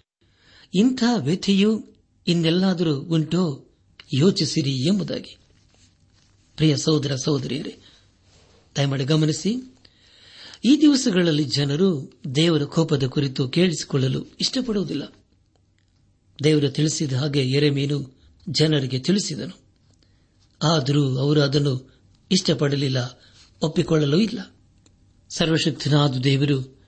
ಇಂಥ 0.74 1.04
ವ್ಯಥೆಯು 1.16 1.92
ಇನ್ನೆಲ್ಲಾದರೂ 2.26 3.00
ಉಂಟೋ 3.00 3.68
ಯೋಚಿಸಿರಿ 4.14 4.86
ಎಂಬುದಾಗಿ. 4.86 5.36
ಪ್ರಿಯ 6.56 6.76
ಸಹೋದರ 6.76 7.14
ಸಹೋದರಿಯರೇ, 7.14 7.78
ದಯಮಾಡಿ 8.76 9.04
ಗಮನಿಸಿ, 9.04 9.56
ಈ 10.64 10.80
ದಿವಸಗಳಲ್ಲಿ 10.80 11.44
ಜನರು 11.44 12.20
ದೇವರ 12.34 12.64
ಕೋಪದ 12.64 13.06
ಕುರಿತು 13.06 13.48
ಕೇಳಿಸಿಕೊಳ್ಳಲು 13.48 14.26
ಇಷ್ಟಪಡುವುದಿಲ್ಲ. 14.40 15.02
ದೇವರು 16.44 16.70
ತಿಳಿಸಿದ 16.70 17.12
ಹಾಗೆ 17.12 17.44
ಎರೆಮೀನು 17.44 18.20
ಜನರಿಗೆ 18.48 18.98
ತಿಳಿಸಿದನು. 18.98 19.60
ಆದರೂ 20.62 21.18
ಅವರು 21.18 21.40
ಅದನ್ನು 21.40 22.00
ಇಷ್ಟಪಡಲಿಲ್ಲ. 22.30 23.22
ಒಪ್ಪಿಕೊಳ್ಳಲು 23.62 24.20
ಇಲ್ಲ. 24.20 24.54
ಸರ್ವಶಕ್ತನಾದ 25.28 26.16
ದೇವರು 26.16 26.78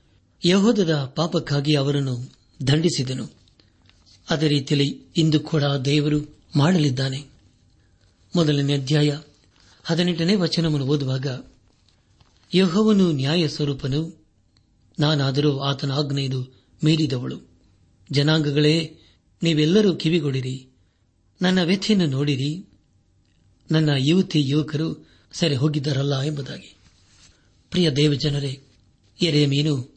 ಯಹೋದದ 0.45 1.13
ಪಾಪಕ್ಕಾಗಿ 1.17 1.75
ಅವರನ್ನು 1.75 2.33
ದಂಡಿಸಿದನು. 2.67 3.31
ಅದೇ 4.31 4.49
ರೀತಿಯಲ್ಲಿ 4.49 5.01
ಇಂದು 5.17 5.41
ಕೂಡ 5.41 5.65
ದೇವರು 5.65 6.39
ಮಾಡಲಿದ್ದಾನೆ. 6.57 7.25
ಮೊದಲನೇ 8.37 8.75
ಅಧ್ಯಾಯ 8.75 9.19
ಹದಿನೆಂಟನೇ 9.85 10.35
ವಚನವನ್ನು 10.35 10.87
ಓದುವಾಗ, 10.87 11.27
ಯಹೋವನು 12.55 13.13
ನ್ಯಾಯ 13.13 13.49
ಸ್ವರೂಪನು 13.49 14.27
ನಾನಾದರೂ 14.99 15.59
ಆತನ 15.59 15.91
ಆಜ್ಞೆಯನ್ನು 15.91 16.65
ಮೀರಿದವಳು. 16.85 17.51
ಜನಾಂಗಗಳೇ, 18.13 18.99
ನೀವೆಲ್ಲರೂ 19.43 19.95
ಕಿವಿಗೊಡಿರಿ, 19.95 20.69
ನನ್ನ 21.43 21.63
ವ್ಯಥೆಯನ್ನು 21.63 22.07
ನೋಡಿರಿ, 22.07 22.67
ನನ್ನ 23.71 23.91
ಯುವತಿ 23.99 24.49
ಯುವಕರು 24.49 25.14
ಸೆರೆ 25.35 25.57
ಹೋಗಿದ್ದರಲ್ಲ 25.57 26.21
ಎಂಬುದಾಗಿ. 26.21 26.77
ಪ್ರಿಯ 27.71 27.91
ದೇವಜನರೇ 27.91 28.63
ಎರೆ 29.23 29.47
ಮೀನು 29.47 29.95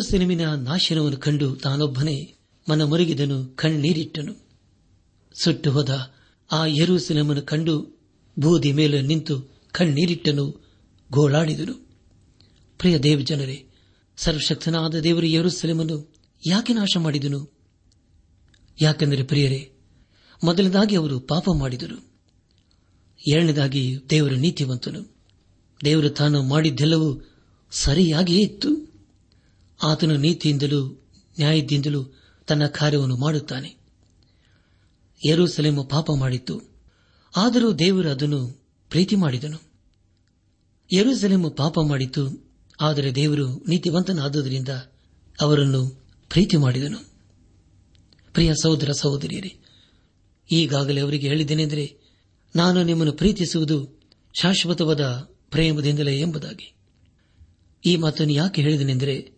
ಸಿನಿಮಿನ 0.00 0.54
ನಾಶನವನ್ನು 0.54 1.18
ಕಂಡು 1.18 1.56
ತಾನೊಬ್ಬನೇ 1.56 2.34
ಮನ 2.70 2.82
ಮುರುಗಿದನು, 2.82 3.56
ಕಣ್ಣೀರಿಟ್ಟನು. 3.56 4.46
ಸುಟ್ಟು 5.42 5.70
ಹೋದ 5.70 6.14
ಆ 6.52 6.66
ಯರೂಸಲೇಮನ್ನು 6.66 7.42
ಕಂಡು 7.42 8.00
ಬೂದಿ 8.38 8.72
ಮೇಲೆ 8.72 9.02
ನಿಂತು 9.02 9.40
ಕಣ್ಣೀರಿಟ್ಟನು, 9.72 10.70
ಗೋಳಾಡಿದನು. 11.10 11.74
ಪ್ರಿಯ 12.78 12.98
ದೇವಜನರೇ, 12.98 13.66
ಸರ್ವಶಕ್ತನಾದ 14.16 14.94
ದೇವರು 14.94 15.26
ಯರುಸಲೇಮನ್ನು 15.26 16.14
ಯಾಕೆ 16.46 16.72
ನಾಶ 16.72 16.96
ಮಾಡಿದನು 16.96 17.52
ಯಾಕೆಂದರೆ 18.82 19.22
ಪ್ರಿಯರೇ, 19.22 19.72
ಮೊದಲನೇದಾಗಿ 20.44 20.96
ಅವರು 20.96 21.20
ಪಾಪ 21.20 21.50
ಮಾಡಿದರು. 21.50 22.05
ಎರಡನೇದಾಗಿ 23.26 23.98
ದೇವರು 24.10 24.34
ನೀತಿವಂತನು 24.34 25.16
ದೇವರು 25.84 26.10
ತಾನು 26.10 26.42
ಮಾಡಿದ್ದೆಲ್ಲವೂ 26.42 27.30
ಸರಿಯಾಗಿಯೇ 27.70 28.42
ಇತ್ತು. 28.42 28.94
ಆತನ 29.82 30.12
ನೀತಿಯಿಂದಲೂ 30.12 30.88
ನ್ಯಾಯದಿಂದಲೂ 31.38 32.04
ತನ್ನ 32.46 32.66
ಕಾರ್ಯವನ್ನು 32.66 33.16
ಮಾಡುತ್ತಾನೆ. 33.16 33.76
ಯರೂಸಲೇಮು 35.28 35.84
ಪಾಪ 35.84 36.10
ಮಾಡಿತ್ತು. 36.10 36.60
ಆದರೂ 37.36 37.72
ದೇವರು 37.72 38.10
ಅದನ್ನು 38.10 38.48
ಪ್ರೀತಿ 38.90 39.16
ಮಾಡಿದನು. 39.16 39.58
ಯರೂಸಲೇಮು 40.92 41.50
ಪಾಪ 41.50 41.80
ಮಾಡಿತು 41.80 42.52
ಆದರೆ 42.80 43.14
ದೇವರು 43.14 43.64
ನೀತಿವಂತನಾದುದರಿಂದ 43.68 44.68
ಅವರನ್ನು 45.40 45.88
ಪ್ರೀತಿ 46.28 46.56
ಮಾಡಿದನು. 46.56 46.98
ಪ್ರಿಯ 48.32 48.52
ಸಹೋದರ 48.62 48.92
ಸಹೋದರಿಯರೇ, 48.92 49.56
ಈಗಾಗಲೇ 50.52 51.00
ಅವರಿಗೆ 51.00 51.28
ಹೇಳಿದ್ದೇನೆಂದರೆ 51.28 52.05
ನಾನು 52.56 52.82
ನಿಮ್ಮನ್ನು 52.82 53.12
ಪ್ರೀತಿಸುವುದು 53.12 54.00
ಶಾಶ್ವತವಾದ 54.40 55.00
ಪ್ರೇಮದಿಂದಲೇ 55.50 56.20
ಎಂಬುದಾಗಿ. 56.20 56.74
ಈ 57.84 57.96
ಮಾತನ್ನು 57.96 58.32
ಯಾಕೆ 58.32 58.62
ಹೇಳಿದನೆಂದರೆ, 58.62 59.32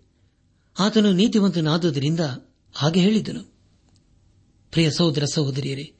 ಆತನು 0.78 1.12
ನೀತಿವಂತನಾದುದರಿಂದ 1.12 2.20
ಹಾಗೆ 2.74 3.00
ಹೇಳಿದನು. 3.00 3.42
ಪ್ರಿಯ 4.70 4.90
ಸಹೋದರ 4.90 5.24
ಸಹೋದರಿಯರೇ, 5.24 5.92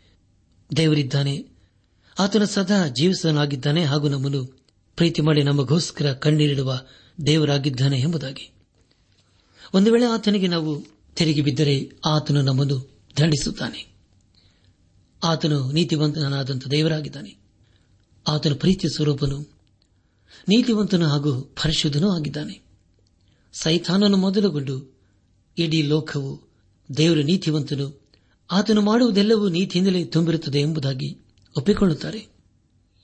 ದೇವರಿದ್ದಾನೆ. 0.77 1.47
ಆತನ 2.19 2.45
ಸದಾ 2.45 2.89
ಜೀವಿಸನಾಗಿದ್ದಾನೆ 2.89 3.85
ಹಾಗೂ 3.85 4.09
ನಮ್ಮನ್ನು 4.09 4.45
ಪ್ರೀತಿ 4.97 5.23
ಮಾಡಿ 5.23 5.43
ನಮಗೋಸ್ಕರ 5.43 6.13
ಕಣ್ಣೀರಿಡುವ 6.13 6.81
ದೇವರಾಗಿದ್ದಾನೆ 7.27 8.01
ಎಂಬುದಾಗಿ. 8.01 8.53
ಒಂದು 9.75 9.93
ವೇಳೆ 9.93 10.07
ಆತನಿಗೆ 10.07 10.47
ನಾವು 10.47 10.85
ತೆರಿಗೆ 11.17 11.43
ಬಿದ್ದರೆ 11.43 11.91
ಆತನು 12.07 12.43
ನಮ್ಮನ್ನು 12.43 12.99
ದಂಡಿಸುತ್ತಾನೆ. 13.21 13.98
ಆತನು 15.23 15.73
ನೀತಿವಂತನಾದಂಥ 15.73 16.69
ದೇವರಾಗಿದ್ದಾನೆ. 16.69 17.37
ಆತನು 18.29 18.55
ಪ್ರೀತಿಯ 18.55 18.91
ಸ್ವರೂಪನು 18.91 19.59
ನೀತಿವಂತನು 20.49 21.07
ಹಾಗೂ 21.07 21.41
ಪರಿಶುದ್ಧನೂ 21.41 22.11
ಆಗಿದ್ದಾನೆ. 22.11 22.61
ಸೈತಾನನು 23.53 24.17
ಮೊದಲುಗೊಂಡು 24.17 24.99
ಇಡೀ 25.59 25.83
ಲೋಕವು 25.83 26.49
ದೇವರ 26.97 27.19
ನೀತಿವಂತನು. 27.19 28.01
ಆತನು 28.51 28.81
ಮಾಡುವುದೆಲ್ಲವೂ 28.81 29.49
ನೀತಿಯಿಂದಲೇ 29.49 30.05
ತುಂಬಿರುತ್ತದೆ 30.05 30.59
ಎಂಬುದಾಗಿ 30.59 31.19
ಒಪ್ಪಿಕೊಳ್ಳುತ್ತಾರೆ. 31.57 32.27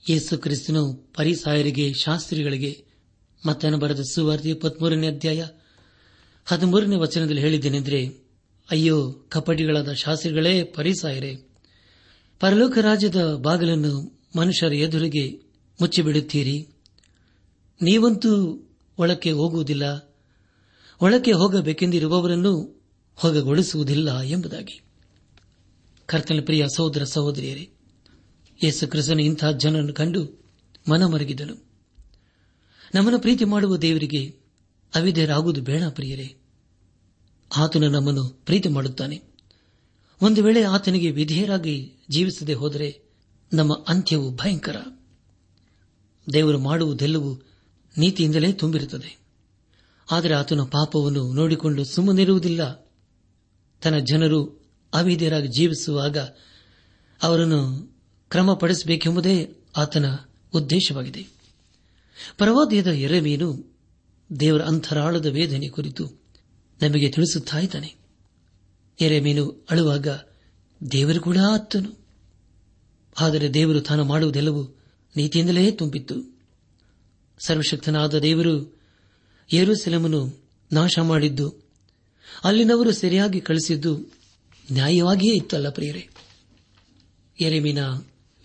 ಯೇಸು 0.09 0.37
ಕ್ರಿಸ್ತನು 0.37 0.93
ಪರಿಸಾಯರಿಗೆ, 0.93 1.93
ಶಾಸ್ತ್ರಿಗಳಿಗೆ 1.93 2.85
ಮತ್ತನ 3.45 3.75
ಬರೆದ 3.75 3.99
ಸುವಾರ್ತೆ 3.99 4.49
ಇಪ್ಪತ್ಮೂರನೇ 4.49 5.07
ಅಧ್ಯಾಯ 5.07 5.47
ಹದಿಮೂರನೇ 6.45 6.95
ವಚನದಲ್ಲಿ 6.95 7.41
ಹೇಳಿದ್ದೇನೆಂದರೆ, 7.41 8.27
ಅಯ್ಯೋ, 8.71 9.11
ಕಪಟಿಗಳಾದ 9.11 9.93
ಶಾಸ್ತ್ರಿಗಳೇ, 9.93 10.63
ಪರಿಸಾಯರೇ 10.63 11.49
ಪರಲೋಕ 12.39 12.77
ರಾಜ್ಯದ 12.77 13.35
ಬಾಗಿಲನ್ನು 13.35 14.19
ಮನುಷ್ಯರ 14.37 14.73
ಎದುರಿಗೆ 14.73 15.41
ಮುಚ್ಚಿಬಿಡುತ್ತೀರಿ. 15.81 16.67
ನೀವಂತೂ 17.81 18.61
ಒಳಕ್ಕೆ 18.97 19.31
ಹೋಗುವುದಿಲ್ಲ. 19.31 20.15
ಒಳಕ್ಕೆ 21.01 21.31
ಹೋಗಬೇಕೆಂದಿರುವವರನ್ನು 21.31 22.83
ಹೋಗಗೊಳಿಸುವುದಿಲ್ಲ 23.15 24.21
ಎಂಬುದಾಗಿ. 24.21 24.81
ಕರ್ತನ 26.05 26.39
ಪ್ರಿಯ 26.45 26.65
ಸಹೋದರ 26.75 27.03
ಸಹೋದರಿಯರೇ, 27.03 27.69
ಯೇಸು 28.63 28.87
ಕ್ರಿಸ್ತನು 28.87 29.21
ಇಂತಹ 29.21 29.51
ಜನರನ್ನು 29.51 29.93
ಕಂಡು 29.93 30.45
ಮನಮರಗಿದನು. 30.89 31.65
ನಮ್ಮನ್ನು 32.95 33.19
ಪ್ರೀತಿ 33.19 33.45
ಮಾಡುವ 33.45 33.77
ದೇವರಿಗೆ 33.77 34.27
ಅವಿಧೇಯರಾಗುವುದು 34.95 35.61
ಬೇಡ 35.61 35.83
ಪ್ರಿಯರೇ. 35.89 36.35
ಆತನು 37.57 37.89
ನಮ್ಮನ್ನು 37.89 38.29
ಪ್ರೀತಿ 38.29 38.69
ಮಾಡುತ್ತಾನೆ. 38.69 39.34
ಒಂದು 40.25 40.43
ವೇಳೆ 40.43 40.63
ಆತನಿಗೆ 40.63 41.11
ವಿಧೇಯರಾಗಿ 41.11 41.93
ಜೀವಿಸದೆ 42.09 42.53
ಹೋದರೆ 42.53 43.01
ನಮ್ಮ 43.53 43.85
ಅಂತ್ಯವು 43.87 44.35
ಭಯಂಕರ. 44.35 44.75
ದೇವರು 46.33 46.59
ಮಾಡುವುದೆಲ್ಲವೂ 46.59 47.35
ನೀತಿಯಿಂದಲೇ 47.97 48.51
ತುಂಬಿರುತ್ತದೆ. 48.51 49.19
ಆದರೆ 50.11 50.33
ಆತನ 50.33 50.61
ಪಾಪವನ್ನು 50.61 51.33
ನೋಡಿಕೊಂಡು 51.33 51.85
ಸುಮ್ಮನಿರುವುದಿಲ್ಲ. 51.85 52.91
ತನ್ನ 53.81 53.99
ಜನರು 53.99 54.65
ಅವಿಧೇಯರಾಗಿ 54.93 55.47
ಜೀವಿಸುವಾಗ 55.47 56.17
ಅವರನ್ನು 57.23 57.93
ಕ್ರಮಪಡಿಸಬೇಕೆಂಬುದೇ 58.29 59.49
ಆತನ 59.77 60.05
ಉದ್ದೇಶವಾಗಿದೆ. 60.53 61.27
ಪರವಾದಿಯದ 62.37 62.87
ಎರವೇನು 62.87 63.77
ದೇವರ 64.39 64.61
ಅಂತರಾಳದ 64.61 65.25
ವೇದನೆ 65.25 65.67
ಕುರಿತು 65.67 66.05
ನಮಗೆ 66.81 67.11
ತಿಳಿಸುತ್ತಾ 67.11 67.59
ಇದ್ದಾನೆ. 67.59 68.04
ಎರೆಮೀನು 68.99 69.65
ಅಳುವಾಗ 69.69 70.07
ದೇವರು 70.91 71.21
ಕೂಡ 71.21 71.37
ಅತ್ತನು 71.53 72.05
ಆದರೆ 73.19 73.53
ದೇವರು 73.53 73.81
ತಾನು 73.81 74.05
ಮಾಡುವುದೆಲ್ಲವೂ 74.05 74.79
ನೀತಿಯಿಂದಲೇ 75.15 75.71
ತುಂಬಿತ್ತು. 75.71 76.39
ಸರ್ವಶಕ್ತನಾದ 77.45 78.19
ದೇವರು 78.19 78.79
ಏರುಸೆಲೆಮನ್ನು 79.53 80.43
ನಾಶ 80.71 80.99
ಮಾಡಿದ್ದು, 80.99 81.63
ಅಲ್ಲಿನವರು 82.43 82.91
ಸರಿಯಾಗಿ 82.91 83.41
ಕಳಿಸಿದ್ದು 83.41 83.97
ನ್ಯಾಯವಾಗಿಯೇ 84.71 85.35
ಇತ್ತಲ್ಲ 85.35 85.69
ಪ್ರಿಯರೇ. 85.69 86.09
ಎರೆಮೀನ 87.41 87.77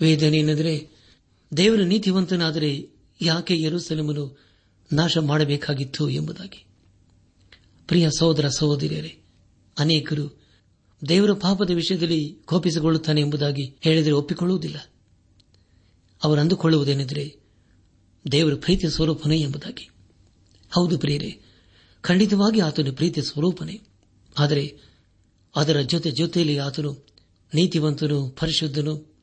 ವೇದನೆಯೆಂದರೆ 0.00 0.88
ದೇವರು 1.56 1.84
ನೀತಿವಂತನಾದರೆ 1.84 2.88
ಯಾಕೆ 3.20 3.60
ಯರುಸೆಲೆಮನು 3.60 4.38
ನಾಶ 4.92 5.18
ಮಾಡಬೇಕಾಗಿತ್ತು 5.18 6.08
ಎಂಬುದಾಗಿ. 6.08 6.64
ಪ್ರಿಯ 7.88 8.08
ಸಹೋದರ 8.18 8.48
ಸಹೋದರಿಯರೇ, 8.48 9.18
ಅನೇಕರು 9.78 10.39
ದೇವರ 11.08 11.32
ಪಾಪದ 11.32 11.70
ವಿಷಯದಲ್ಲಿ 11.70 12.42
ಕೋಪಿಸಿಕೊಳ್ಳುತ್ತಾನೆ 12.44 13.20
ಎಂಬುದಾಗಿ 13.20 13.78
ಹೇಳಿದರೆ 13.80 14.12
ಒಪ್ಪಿಕೊಳ್ಳುವುದಿಲ್ಲ. 14.12 14.90
ಅವರು 16.24 16.40
ಅಂದುಕೊಳ್ಳುವುದೇನೆಂದರೆ 16.40 17.36
ದೇವರ 18.32 18.54
ಪ್ರೀತಿಯ 18.54 18.90
ಸ್ವರೂಪನೇ 18.90 19.38
ಎಂಬುದಾಗಿ. 19.38 19.90
ಹೌದು 20.70 20.98
ಪ್ರಿಯರೇ, 20.98 21.40
ಖಂಡಿತವಾಗಿ 22.00 22.60
ಆತನು 22.60 22.92
ಪ್ರೀತಿಯ 22.92 23.22
ಸ್ವರೂಪನೇ. 23.22 23.80
ಆದರೆ 24.38 24.78
ಅದರ 25.56 25.80
ಜೊತೆ 25.80 26.10
ಜೊತೆಯಲ್ಲಿ 26.10 26.58
ಆತನು 26.58 27.06
ನೀತಿವಂತನು, 27.54 28.28
ಪರಿಶುದ್ಧನು. 28.28 29.14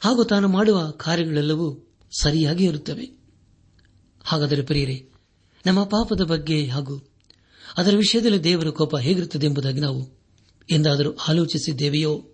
ಹಾಗೂ 0.00 0.24
ತಾನು 0.24 0.48
ಮಾಡುವ 0.48 0.90
ಕಾರ್ಯಗಳೆಲ್ಲವೂ 0.90 1.94
ಸರಿಯಾಗಿ 2.20 2.64
ಇರುತ್ತವೆ. 2.64 3.10
ಹಾಗಾದರೆ 4.24 4.62
ಪ್ರಿಯರೇ, 4.62 5.08
ನಮ್ಮ 5.66 5.84
ಪಾಪದ 5.84 6.20
ಬಗ್ಗೆ 6.20 6.66
ಹಾಗೂ 6.66 7.08
ಅದರ 7.76 7.96
ವಿಷಯದಲ್ಲಿ 7.96 8.44
ದೇವರ 8.44 8.68
ಕೋಪ 8.68 8.96
ಹೇಗಿರುತ್ತದೆ 8.96 9.46
ಎಂಬುದಾಗಿ 9.46 9.80
ನಾವು 9.80 10.15
ಎಂದಾದರೂ 10.70 11.12
ಆಲೋಚಿಸಿದ್ದೇವೆಯೋ? 11.28 12.26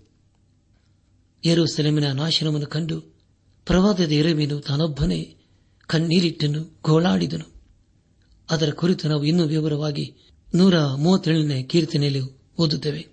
ಏರು 1.44 1.66
ಸೆಲೆಮಿನ 1.66 2.12
ನಾಶನವನ್ನು 2.12 2.66
ಕಂಡು 2.66 3.00
ಪ್ರವಾದದ 3.66 4.10
ಎರವೇನು 4.12 4.60
ತಾನೊಬ್ಬನೇ 4.60 5.36
ಕಣ್ಣೀರಿಟ್ಟನು, 5.86 6.78
ಗೋಳಾಡಿದನು. 6.82 7.52
ಅದರ 8.50 8.70
ಕುರಿತು 8.70 9.08
ನಾವು 9.08 9.24
ಇನ್ನೂ 9.24 9.44
ವಿವರವಾಗಿ 9.44 10.16
ನೂರ 10.54 10.84
ಮೂವತ್ತೇಳನೇ 10.84 11.62
ಕೀರ್ತನೆಯಲ್ಲಿ 11.62 12.20
ಓದುತ್ತೇವೆ. 12.58 13.08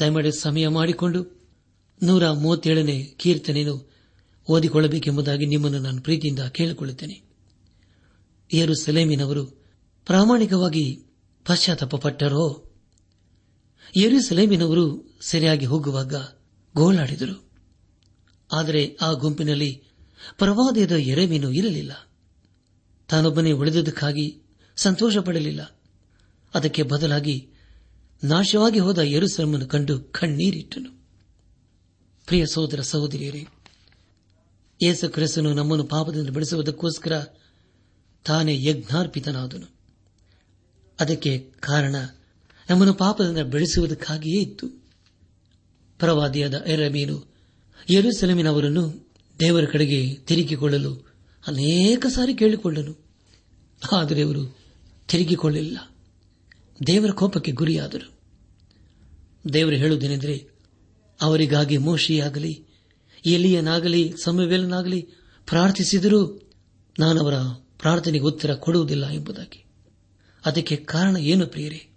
ದಯಮಾಡಿ 0.00 0.32
ಸಮಯ 0.32 0.68
ಮಾಡಿಕೊಂಡು 0.68 1.40
ನೂರ 2.02 2.30
ಮೂವತ್ತೇಳನೇ 2.30 3.04
ಕೀರ್ತನೆಯನ್ನು 3.04 3.90
ಓದಿಕೊಳ್ಳಬೇಕೆಂಬುದಾಗಿ 4.48 5.46
ನಿಮ್ಮನ್ನು 5.46 5.78
ನಾನು 5.78 6.02
ಪ್ರೀತಿಯಿಂದ 6.02 6.40
ಕೇಳಿಕೊಳ್ಳುತ್ತೇನೆ. 6.40 7.22
ಏರು 8.52 8.74
ಸೆಲೆಮಿನವರು 8.74 9.46
ಪ್ರಾಮಾಣಿಕವಾಗಿ 10.06 11.02
ಪಶ್ಚಾತ್ತಾಪಪಟ್ಟರೋ? 11.46 12.65
ಏರು 13.96 14.20
ಸೆಲೇಮಿನವರು 14.20 15.16
ಸರಿಯಾಗಿ 15.20 15.66
ಹೋಗುವಾಗ 15.66 16.14
ಗೋಳಾಡಿದರು 16.74 17.50
ಆದರೆ 18.52 18.96
ಆ 19.00 19.12
ಗುಂಪಿನಲ್ಲಿ 19.12 19.82
ಪ್ರವಾದದ 20.38 20.92
ಎರೆಮೀನು 20.92 21.52
ಇರಲಿಲ್ಲ. 21.52 22.08
ತಾನೊಬ್ಬನೇ 23.08 23.52
ಉಳಿದುದಕ್ಕಾಗಿ 23.52 24.42
ಸಂತೋಷ 24.76 25.16
ಪಡಲಿಲ್ಲ 25.16 25.80
ಅದಕ್ಕೆ 26.54 26.82
ಬದಲಾಗಿ 26.82 27.48
ನಾಶವಾಗಿ 28.24 28.78
ಹೋದ 28.78 28.98
ಯರುಸಲಮನ್ನು 28.98 29.66
ಕಂಡು 29.66 30.00
ಕಣ್ಣೀರಿಟ್ಟನು. 30.00 31.04
ಪ್ರಿಯ 32.26 32.46
ಸಹೋದರ 32.46 32.80
ಸಹೋದರಿಯರೇ, 32.80 33.46
ಯೇಸು 34.82 35.08
ಕ್ರಿಸ್ತನು 35.08 35.54
ನಮ್ಮನ್ನು 35.54 35.84
ಪಾಪದಿಂದ 35.84 36.30
ಬೆಳೆಸುವುದಕ್ಕೋಸ್ಕರ 36.30 37.24
ತಾನೇ 38.24 38.64
ಯಜ್ಞಾರ್ಪಿತನಾದನು. 38.64 39.66
ಅದಕ್ಕೆ 41.00 41.38
ಕಾರಣ 41.38 41.96
ನಮ್ಮನ್ನು 42.70 42.94
ಪಾಪದಿಂದ 42.94 43.38
ಬೆಳೆಸುವುದಕ್ಕಾಗಿಯೇ 43.38 44.42
ಇತ್ತು. 44.42 44.68
ಪ್ರವಾದಿಯಾದ 45.98 46.64
ಎರಮೀನು 46.66 47.34
ಯರುಸೆಲಮಿನವರನ್ನು 47.90 49.08
ದೇವರ 49.40 49.64
ಕಡೆಗೆ 49.64 50.14
ತಿರುಗಿಕೊಳ್ಳಲು 50.14 51.14
ಅನೇಕ 51.46 52.06
ಸಾರಿ 52.06 52.34
ಕೇಳಿಕೊಂಡನು. 52.34 53.04
ಆದರೆ 53.92 54.22
ಅವರು 54.22 54.58
ತಿರುಗಿಕೊಳ್ಳಲಿಲ್ಲ. 55.08 55.96
ದೇವರ 56.86 57.10
ಕೋಪಕ್ಕೆ 57.10 57.52
ಗುರಿಯಾದರು. 57.52 58.16
ದೇವರು 59.52 59.76
ಹೇಳುವುದೇನೆಂದರೆ, 59.76 60.46
ಅವರಿಗಾಗಿ 61.20 61.78
ಮೋಶಿಯಾಗಲಿ, 61.78 62.64
ಎಲಿಯನಾಗಲಿ, 63.26 64.14
ಸಮವೇಲನಾಗಲಿ 64.24 65.08
ಪ್ರಾರ್ಥಿಸಿದರೂ 65.46 66.26
ಅವರ 67.20 67.34
ಪ್ರಾರ್ಥನೆಗೆ 67.78 68.24
ಉತ್ತರ 68.24 68.54
ಕೊಡುವುದಿಲ್ಲ 68.54 69.10
ಎಂಬುದಾಗಿ. 69.10 69.64
ಅದಕ್ಕೆ 70.44 70.76
ಕಾರಣ 70.76 71.16
ಏನು 71.16 71.46
ಪ್ರಿಯರೇ? 71.46 71.95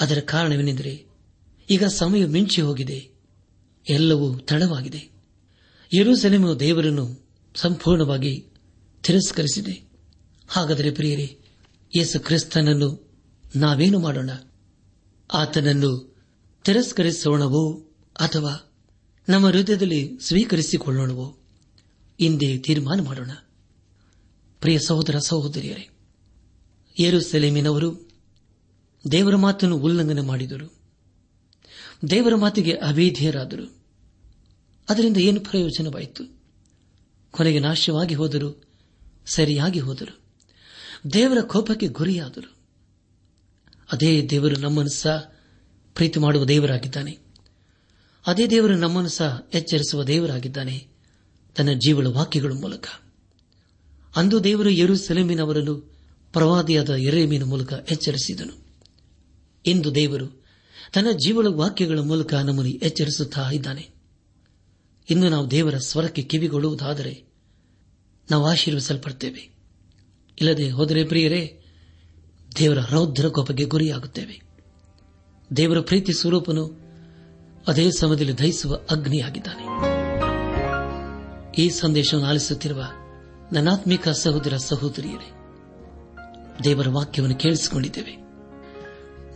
ಅದರ 0.00 0.18
ಕಾರಣವೇನೆಂದರೆ 0.20 1.06
ಈಗ 1.70 1.84
ಸಮಯ 1.84 2.24
ಮಿಂಚಿ 2.24 2.62
ಹೋಗಿದೆ. 2.62 3.10
ಎಲ್ಲವೂ 3.90 4.38
ತಡವಾಗಿದೆ. 4.38 5.10
ಯರೂಸೆಲೆಮು 5.94 6.60
ದೇವರನ್ನು 6.60 7.28
ಸಂಪೂರ್ಣವಾಗಿ 7.54 8.46
ತಿರಸ್ಕರಿಸಿದೆ. 9.02 9.88
ಹಾಗಾದರೆ 10.48 10.90
ಪ್ರಿಯರೇ, 10.90 11.38
ಯೇಸು 11.96 12.20
ಕ್ರಿಸ್ತನನ್ನು 12.20 13.10
ನಾವೇನು 13.56 13.98
ಮಾಡೋಣ? 13.98 14.30
ಆತನನ್ನು 15.32 16.16
ತಿರಸ್ಕರಿಸೋಣವೋ 16.64 17.72
ಅಥವಾ 18.16 18.72
ನಮ್ಮ 19.28 19.46
ಹೃದಯದಲ್ಲಿ 19.46 20.18
ಸ್ವೀಕರಿಸಿಕೊಳ್ಳೋಣವೋ? 20.20 21.38
ಇಂದೇ 22.20 22.58
ತೀರ್ಮಾನ 22.58 23.00
ಮಾಡೋಣ. 23.00 23.30
ಪ್ರಿಯ 24.60 24.78
ಸಹೋದರ 24.78 25.18
ಸಹೋದರಿಯರೇ 25.18 25.88
ಏರುಸೆಲೆಮಿನವರು 27.00 28.07
ದೇವರ 29.12 29.36
ಮಾತನ್ನು 29.36 29.76
ಉಲ್ಲಂಘನೆ 29.76 30.20
ಮಾಡಿದರು. 30.20 30.78
ದೇವರ 32.10 32.34
ಮಾತಿಗೆ 32.34 32.72
ಅವೇಧ್ಯರಾದರು 32.72 33.78
ಅದರಿಂದ 34.88 35.16
ಏನು 35.16 35.40
ಪ್ರಯೋಜನವಾಯಿತು? 35.40 36.38
ಕೊನೆಗೆ 37.30 37.58
ನಾಶವಾಗಿ 37.58 38.14
ಹೋದರು, 38.14 38.62
ಸರಿಯಾಗಿ 39.26 39.80
ಹೋದರು. 39.80 40.20
ದೇವರ 41.12 41.40
ಕೋಪಕ್ಕೆ 41.40 41.88
ಗುರಿಯಾದರು. 41.88 42.56
ಅದೇ 43.92 44.26
ದೇವರು 44.26 44.56
ನಮ್ಮನ್ನು 44.56 44.90
ಸಹ 44.90 45.34
ಪ್ರೀತಿ 45.94 46.18
ಮಾಡುವ 46.18 46.44
ದೇವರಾಗಿದ್ದಾನೆ. 46.44 47.18
ಅದೇ 48.26 48.46
ದೇವರು 48.46 48.76
ನಮ್ಮನ್ನು 48.76 49.10
ಸಹ 49.10 49.48
ಎಚ್ಚರಿಸುವ 49.54 50.04
ದೇವರಾಗಿದ್ದಾನೆ, 50.04 50.88
ತನ್ನ 51.56 51.72
ಜೀವಳ 51.72 52.06
ವಾಕ್ಯಗಳ 52.06 52.52
ಮೂಲಕ. 52.52 52.84
ಅಂದು 54.16 54.44
ದೇವರು 54.44 54.70
ಎರು 54.70 54.96
ಸೆಲೆಮಿನವರನ್ನು 54.96 55.74
ಪ್ರವಾದಿಯಾದ 56.32 56.90
ಎರೆಮೀನ 56.90 57.42
ಮೂಲಕ 57.44 57.72
ಎಚ್ಚರಿಸಿದನು. 57.90 58.67
ಇಂದು 59.70 59.94
ದೇವರು 59.94 60.44
ತನ್ನ 60.94 61.06
ಜೀವಳ 61.10 61.46
ವಾಕ್ಯಗಳ 61.46 61.98
ಮೂಲಕ 61.98 62.34
ನಮ್ಮನ್ನು 62.34 62.70
ಎಚ್ಚರಿಸುತ್ತಾ 62.70 63.50
ಇದ್ದಾನೆ. 63.50 63.88
ಇನ್ನು 65.10 65.28
ನಾವು 65.28 65.50
ದೇವರ 65.50 65.76
ಸ್ವರಕ್ಕೆ 65.76 66.22
ಕಿವಿಗೊಳ್ಳುವುದಾದರೆ 66.22 67.24
ನಾವು 68.30 68.46
ಆಶೀರ್ವಿಸಲ್ಪಡ್ತೇವೆ. 68.46 69.58
ಇಲ್ಲದೆ 70.40 70.70
ಹೋದರೆ 70.70 71.04
ಪ್ರಿಯರೇ, 71.04 71.64
ದೇವರ 72.58 72.78
ರೌದ್ರ 72.90 73.28
ಕೋಪಕ್ಕೆ 73.28 73.64
ಗುರಿಯಾಗುತ್ತೇವೆ. 73.64 74.42
ದೇವರ 75.56 75.80
ಪ್ರೀತಿ 75.80 76.12
ಸ್ವರೂಪನು 76.12 76.80
ಅದೇ 77.68 77.90
ಸಮಯದಲ್ಲಿ 77.98 78.38
ದಹಿಸುವ 78.38 78.80
ಅಗ್ನಿಯಾಗಿದ್ದಾನೆ. 78.90 79.64
ಈ 81.62 81.68
ಸಂದೇಶವನ್ನು 81.68 82.28
ಆಲಿಸುತ್ತಿರುವ 82.28 82.84
ನನಾತ್ಮಿಕ 83.52 84.08
ಸಹೋದರ 84.08 84.56
ಸಹೋದರಿಯರೇ, 84.56 85.32
ದೇವರ 86.64 86.88
ವಾಕ್ಯವನ್ನು 86.88 87.36
ಕೇಳಿಸಿಕೊಂಡಿದ್ದೇವೆ. 87.36 88.27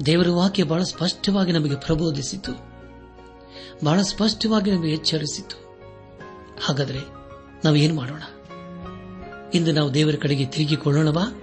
ದೇವರ 0.07 0.29
ವಾಕ್ಯ 0.29 0.63
ಬಹಳ 0.63 0.83
ಸ್ಪಷ್ಟವಾಗಿ 0.83 1.53
ನಮಗೆ 1.53 1.77
ಪ್ರಬೋಧಿಸಿತು. 1.77 2.53
ಬಹಳ 3.85 4.03
ಸ್ಪಷ್ಟವಾಗಿ 4.03 4.71
ನಮಗೆ 4.71 4.93
ಎಚ್ಚರಿಸಿತು. 4.93 5.57
ಹಾಗಾದರೆ 6.63 7.01
ನಾವು 7.65 7.77
ಏನು 7.77 7.95
ಮಾಡೋಣ? 7.95 8.23
ಇಂದು 9.55 9.73
ನಾವು 9.73 9.95
ದೇವರ 9.95 10.15
ಕಡೆಗೆ 10.23 10.47
ತಿರುಗಿಕೊಳ್ಳೋಣವಾ 10.47 11.43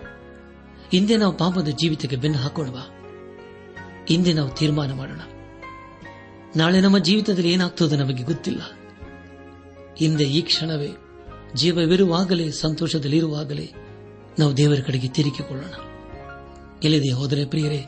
ಹಿಂದೆ 0.91 1.17
ನಾವು 1.17 1.37
ಪಾಪದ 1.37 1.67
ಜೀವಿತಕ್ಕೆ 1.67 2.15
ಬೆನ್ನು 2.15 2.39
ಹಾಕೋಣವಾ? 2.39 2.95
ಹಿಂದೆ 4.07 4.33
ನಾವು 4.33 4.49
ತೀರ್ಮಾನ 4.49 4.93
ಮಾಡೋಣ. 4.93 5.21
ನಾಳೆ 6.55 6.81
ನಮ್ಮ 6.81 6.97
ಜೀವಿತದಲ್ಲಿ 6.97 7.51
ಏನಾಗ್ತದೆ 7.51 7.95
ನಮಗೆ 7.95 8.23
ಗೊತ್ತಿಲ್ಲ. 8.23 8.61
ಹಿಂದೆ 9.97 10.23
ಈ 10.23 10.41
ಕ್ಷಣವೇ 10.41 10.89
ಜೀವವಿರುವಾಗಲೇ, 11.55 12.51
ಸಂತೋಷದಲ್ಲಿರುವಾಗಲೇ 12.51 13.73
ನಾವು 14.39 14.57
ದೇವರ 14.57 14.79
ಕಡೆಗೆ 14.85 15.07
ತಿರುಗಿಕೊಳ್ಳೋಣ 15.07 15.73
ಎಲ್ಲಿದೆ 16.83 17.13
ಹೋದರೆ 17.13 17.45
ಪ್ರಿಯರೇ 17.45 17.85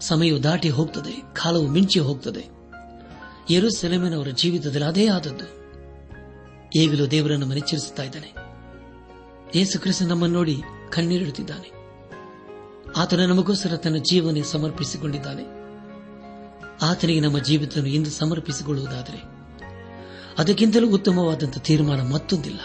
ಸಮಯವು 0.00 0.42
ದಾಟಿ 0.42 0.68
ಹೋಗ್ತದೆ, 0.68 1.22
ಕಾಲವು 1.34 1.66
ಮಿಂಚಿ 1.66 2.00
ಹೋಗ್ತದೆ. 2.00 2.40
ಅವರ 4.14 4.28
ಜೀವಿತದಲ್ಲಿ 4.28 4.86
ಅದೇ 4.86 5.08
ಆದದ್ದು. 5.08 5.58
ಈಗಲೂ 6.76 7.06
ದೇವರನ್ನು 7.06 7.46
ಮನೆಚ್ಚರಿಸುತ್ತಾ 7.46 8.02
ಇದ್ದಾನೆ. 8.02 8.34
ಯೇಸು 9.58 9.80
ಕ್ರಿಸ್ತ 9.80 10.02
ನಮ್ಮನ್ನು 10.02 10.36
ನೋಡಿ 10.36 10.62
ಕಣ್ಣೀರಿಡುತ್ತಿದ್ದಾನೆ. 10.90 11.78
ಆತನ 12.96 13.20
ನಮಗೋಸ್ಕರ 13.20 13.76
ತನ್ನ 13.76 13.96
ಜೀವನ 13.96 14.36
ಸಮರ್ಪಿಸಿಕೊಂಡಿದ್ದಾನೆ. 14.44 15.42
ಆತನಿಗೆ 16.82 17.20
ನಮ್ಮ 17.20 17.38
ಜೀವಿತವನ್ನು 17.38 17.90
ಇಂದು 17.90 18.10
ಸಮರ್ಪಿಸಿಕೊಳ್ಳುವುದಾದರೆ, 18.10 19.22
ಅದಕ್ಕಿಂತಲೂ 20.38 20.90
ಉತ್ತಮವಾದಂತಹ 20.90 21.60
ತೀರ್ಮಾನ 21.60 22.00
ಮತ್ತೊಂದಿಲ್ಲ. 22.02 22.60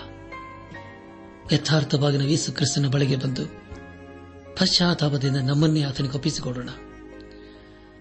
ಯಥಾರ್ಥವಾಗಿ 1.51 2.17
ನಾವು 2.17 2.29
ಯೇಸು 2.29 2.51
ಕ್ರಿಸ್ತನ 2.51 2.87
ಬಳಿಗೆ 2.87 3.15
ಬಂದು 3.15 3.45
ಪಶ್ಚಾತ್ತಾಪದಿಂದ 4.55 5.37
ನಮ್ಮನ್ನೇ 5.37 5.83
ಆತನಿಗೆ 5.83 6.15
ಒಪ್ಪಿಸಿಕೊಡೋಣ. 6.15 6.69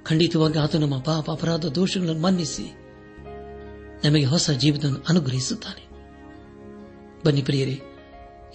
ಖಂಡಿತವಾಗಿ 0.05 0.59
ಆತ 0.59 0.77
ನಮ್ಮ 0.77 0.99
ಪಾಪ 0.99 1.31
ಅಪರಾಧ 1.31 1.67
ದೋಷಗಳನ್ನು 1.67 2.23
ಮನ್ನಿಸಿ 2.23 2.75
ನಮಗೆ 4.05 4.25
ಹೊಸ 4.25 4.51
ಜೀವಿತವನ್ನು 4.51 5.05
ಅನುಗ್ರಹಿಸುತ್ತಾನೆ. 5.09 5.89
ಬನ್ನಿ 7.25 7.43
ಪ್ರಿಯರೇ, 7.43 7.81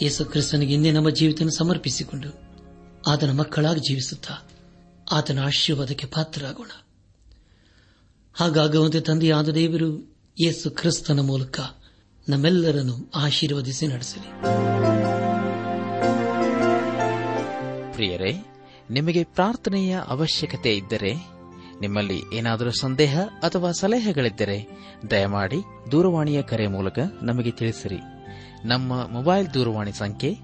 ಯೇಸು 0.01 0.25
ಕ್ರಿಸ್ತನಿಗೆ 0.25 0.73
ಇಂದೇ 0.73 0.91
ನಮ್ಮ 0.91 1.09
ಜೀವಿತ 1.09 1.41
ಸಮರ್ಪಿಸಿಕೊಂಡು 1.43 2.29
ಆತನ 3.09 3.31
ಮಕ್ಕಳಾಗಿ 3.31 3.79
ಜೀವಿಸುತ್ತಾ 3.79 4.33
ಆತನ 5.11 5.39
ಆಶೀರ್ವಾದಕ್ಕೆ 5.45 6.07
ಪಾತ್ರರಾಗೋಣ. 6.07 6.69
ಹಾಗಾಗುವಂತೆ 8.33 8.99
ತಂದೆಯಾದ 8.99 9.49
ದೇವರು 9.49 10.15
ಯೇಸು 10.39 10.71
ಕ್ರಿಸ್ತನ 10.71 11.19
ಮೂಲಕ 11.19 11.59
ನಮ್ಮೆಲ್ಲರನ್ನು 12.29 13.11
ಆಶೀರ್ವದಿಸಿ 13.15 13.87
ನಡೆಸಲಿ. 13.87 14.31
ಪ್ರಿಯರೇ, 17.93 18.45
ನಿಮಗೆ 18.89 19.23
ಪ್ರಾರ್ಥನೆಯ 19.23 19.99
ಅವಶ್ಯಕತೆ 20.07 20.75
ಇದ್ದರೆ 20.75 21.36
ನಿಮ್ಮಲ್ಲಿ 21.81 22.21
ಏನಾದರೂ 22.33 22.71
ಸಂದೇಹ 22.71 23.21
ಅಥವಾ 23.23 23.71
ಸಲಹೆಗಳಿದ್ದರೆ 23.71 24.67
ದಯಮಾಡಿ 25.11 25.57
ದೂರವಾಣಿಯ 25.91 26.41
ಕರೆ 26.41 26.67
ಮೂಲಕ 26.67 26.99
ನಮಗೆ 27.21 27.51
ತಿಳಿಸಿರಿ. 27.51 27.99
ನಮ್ಮ 28.65 29.07
ಮೊಬೈಲ್ 29.07 29.53
ದೂರವಾಣಿ 29.53 29.91
ಸಂಖ್ಯೆ 29.91 30.35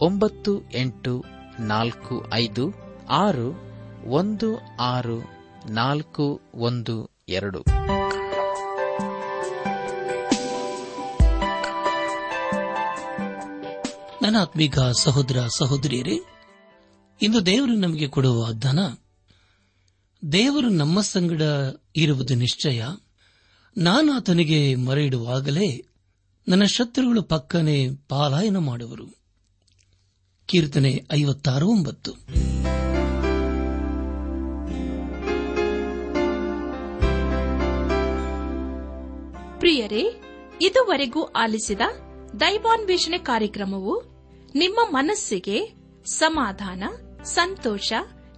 ಒಂಬತ್ತು 0.00 0.70
ಎಂಟು 0.74 1.24
ನಾಲ್ಕು 1.60 2.24
ಐದು 2.34 2.72
ಆರು 3.10 3.60
ಒಂದು 4.06 4.60
ಆರು 4.80 5.22
ನಾಲ್ಕು 5.70 6.40
ಒಂದು 6.54 7.10
ಎರಡು. 7.28 7.64
ನನ್ನ 14.22 14.36
ಆತ್ಮೀಗ 14.40 14.78
ಸಹೋದರ 14.78 15.36
ಸಹೋದರಿಯರೇ, 15.58 16.18
ಇಂದು 17.22 17.46
ದೇವರು 17.46 17.74
ನಮಗೆ 17.74 18.08
ಕೊಡುವ 18.08 18.42
ವಾಗ್ದಾನ 18.42 18.78
ದೇವರು 20.32 20.68
ನಮ್ಮ 20.68 21.00
ಸಂಗಡ 21.00 21.42
ಇರುವುದು 21.96 22.34
ನಿಶ್ಚಯ. 22.34 22.82
ನಾನು 23.76 24.12
ಆತನಿಗೆ 24.12 24.74
ಮೊರೆ 24.74 25.06
ಇಡುವಾಗಲೇ 25.06 25.86
ನನ್ನ 26.48 26.64
ಶತ್ರುಗಳು 26.64 27.22
ಪಕ್ಕನೆ 27.22 27.88
ಪಾಲಾಯನ 28.08 28.56
ಮಾಡುವರು. 28.56 29.06
ಕೀರ್ತನೆ 30.46 31.06
ಐವತ್ತಾರು 31.12 31.68
ಒಂಬತ್ತು. 31.68 32.12
ಪ್ರಿಯರೇ, 39.60 40.22
ಇದುವರೆಗೂ 40.62 41.22
ಆಲಿಸಿದ 41.22 41.80
ದೈವಾನ್ವೇಷಣೆ 42.40 43.18
ಕಾರ್ಯಕ್ರಮವು 43.18 44.02
ನಿಮ್ಮ 44.54 44.78
ಮನಸ್ಸಿಗೆ 44.90 45.74
ಸಮಾಧಾನ, 46.04 46.82
ಸಂತೋಷ 47.24 47.92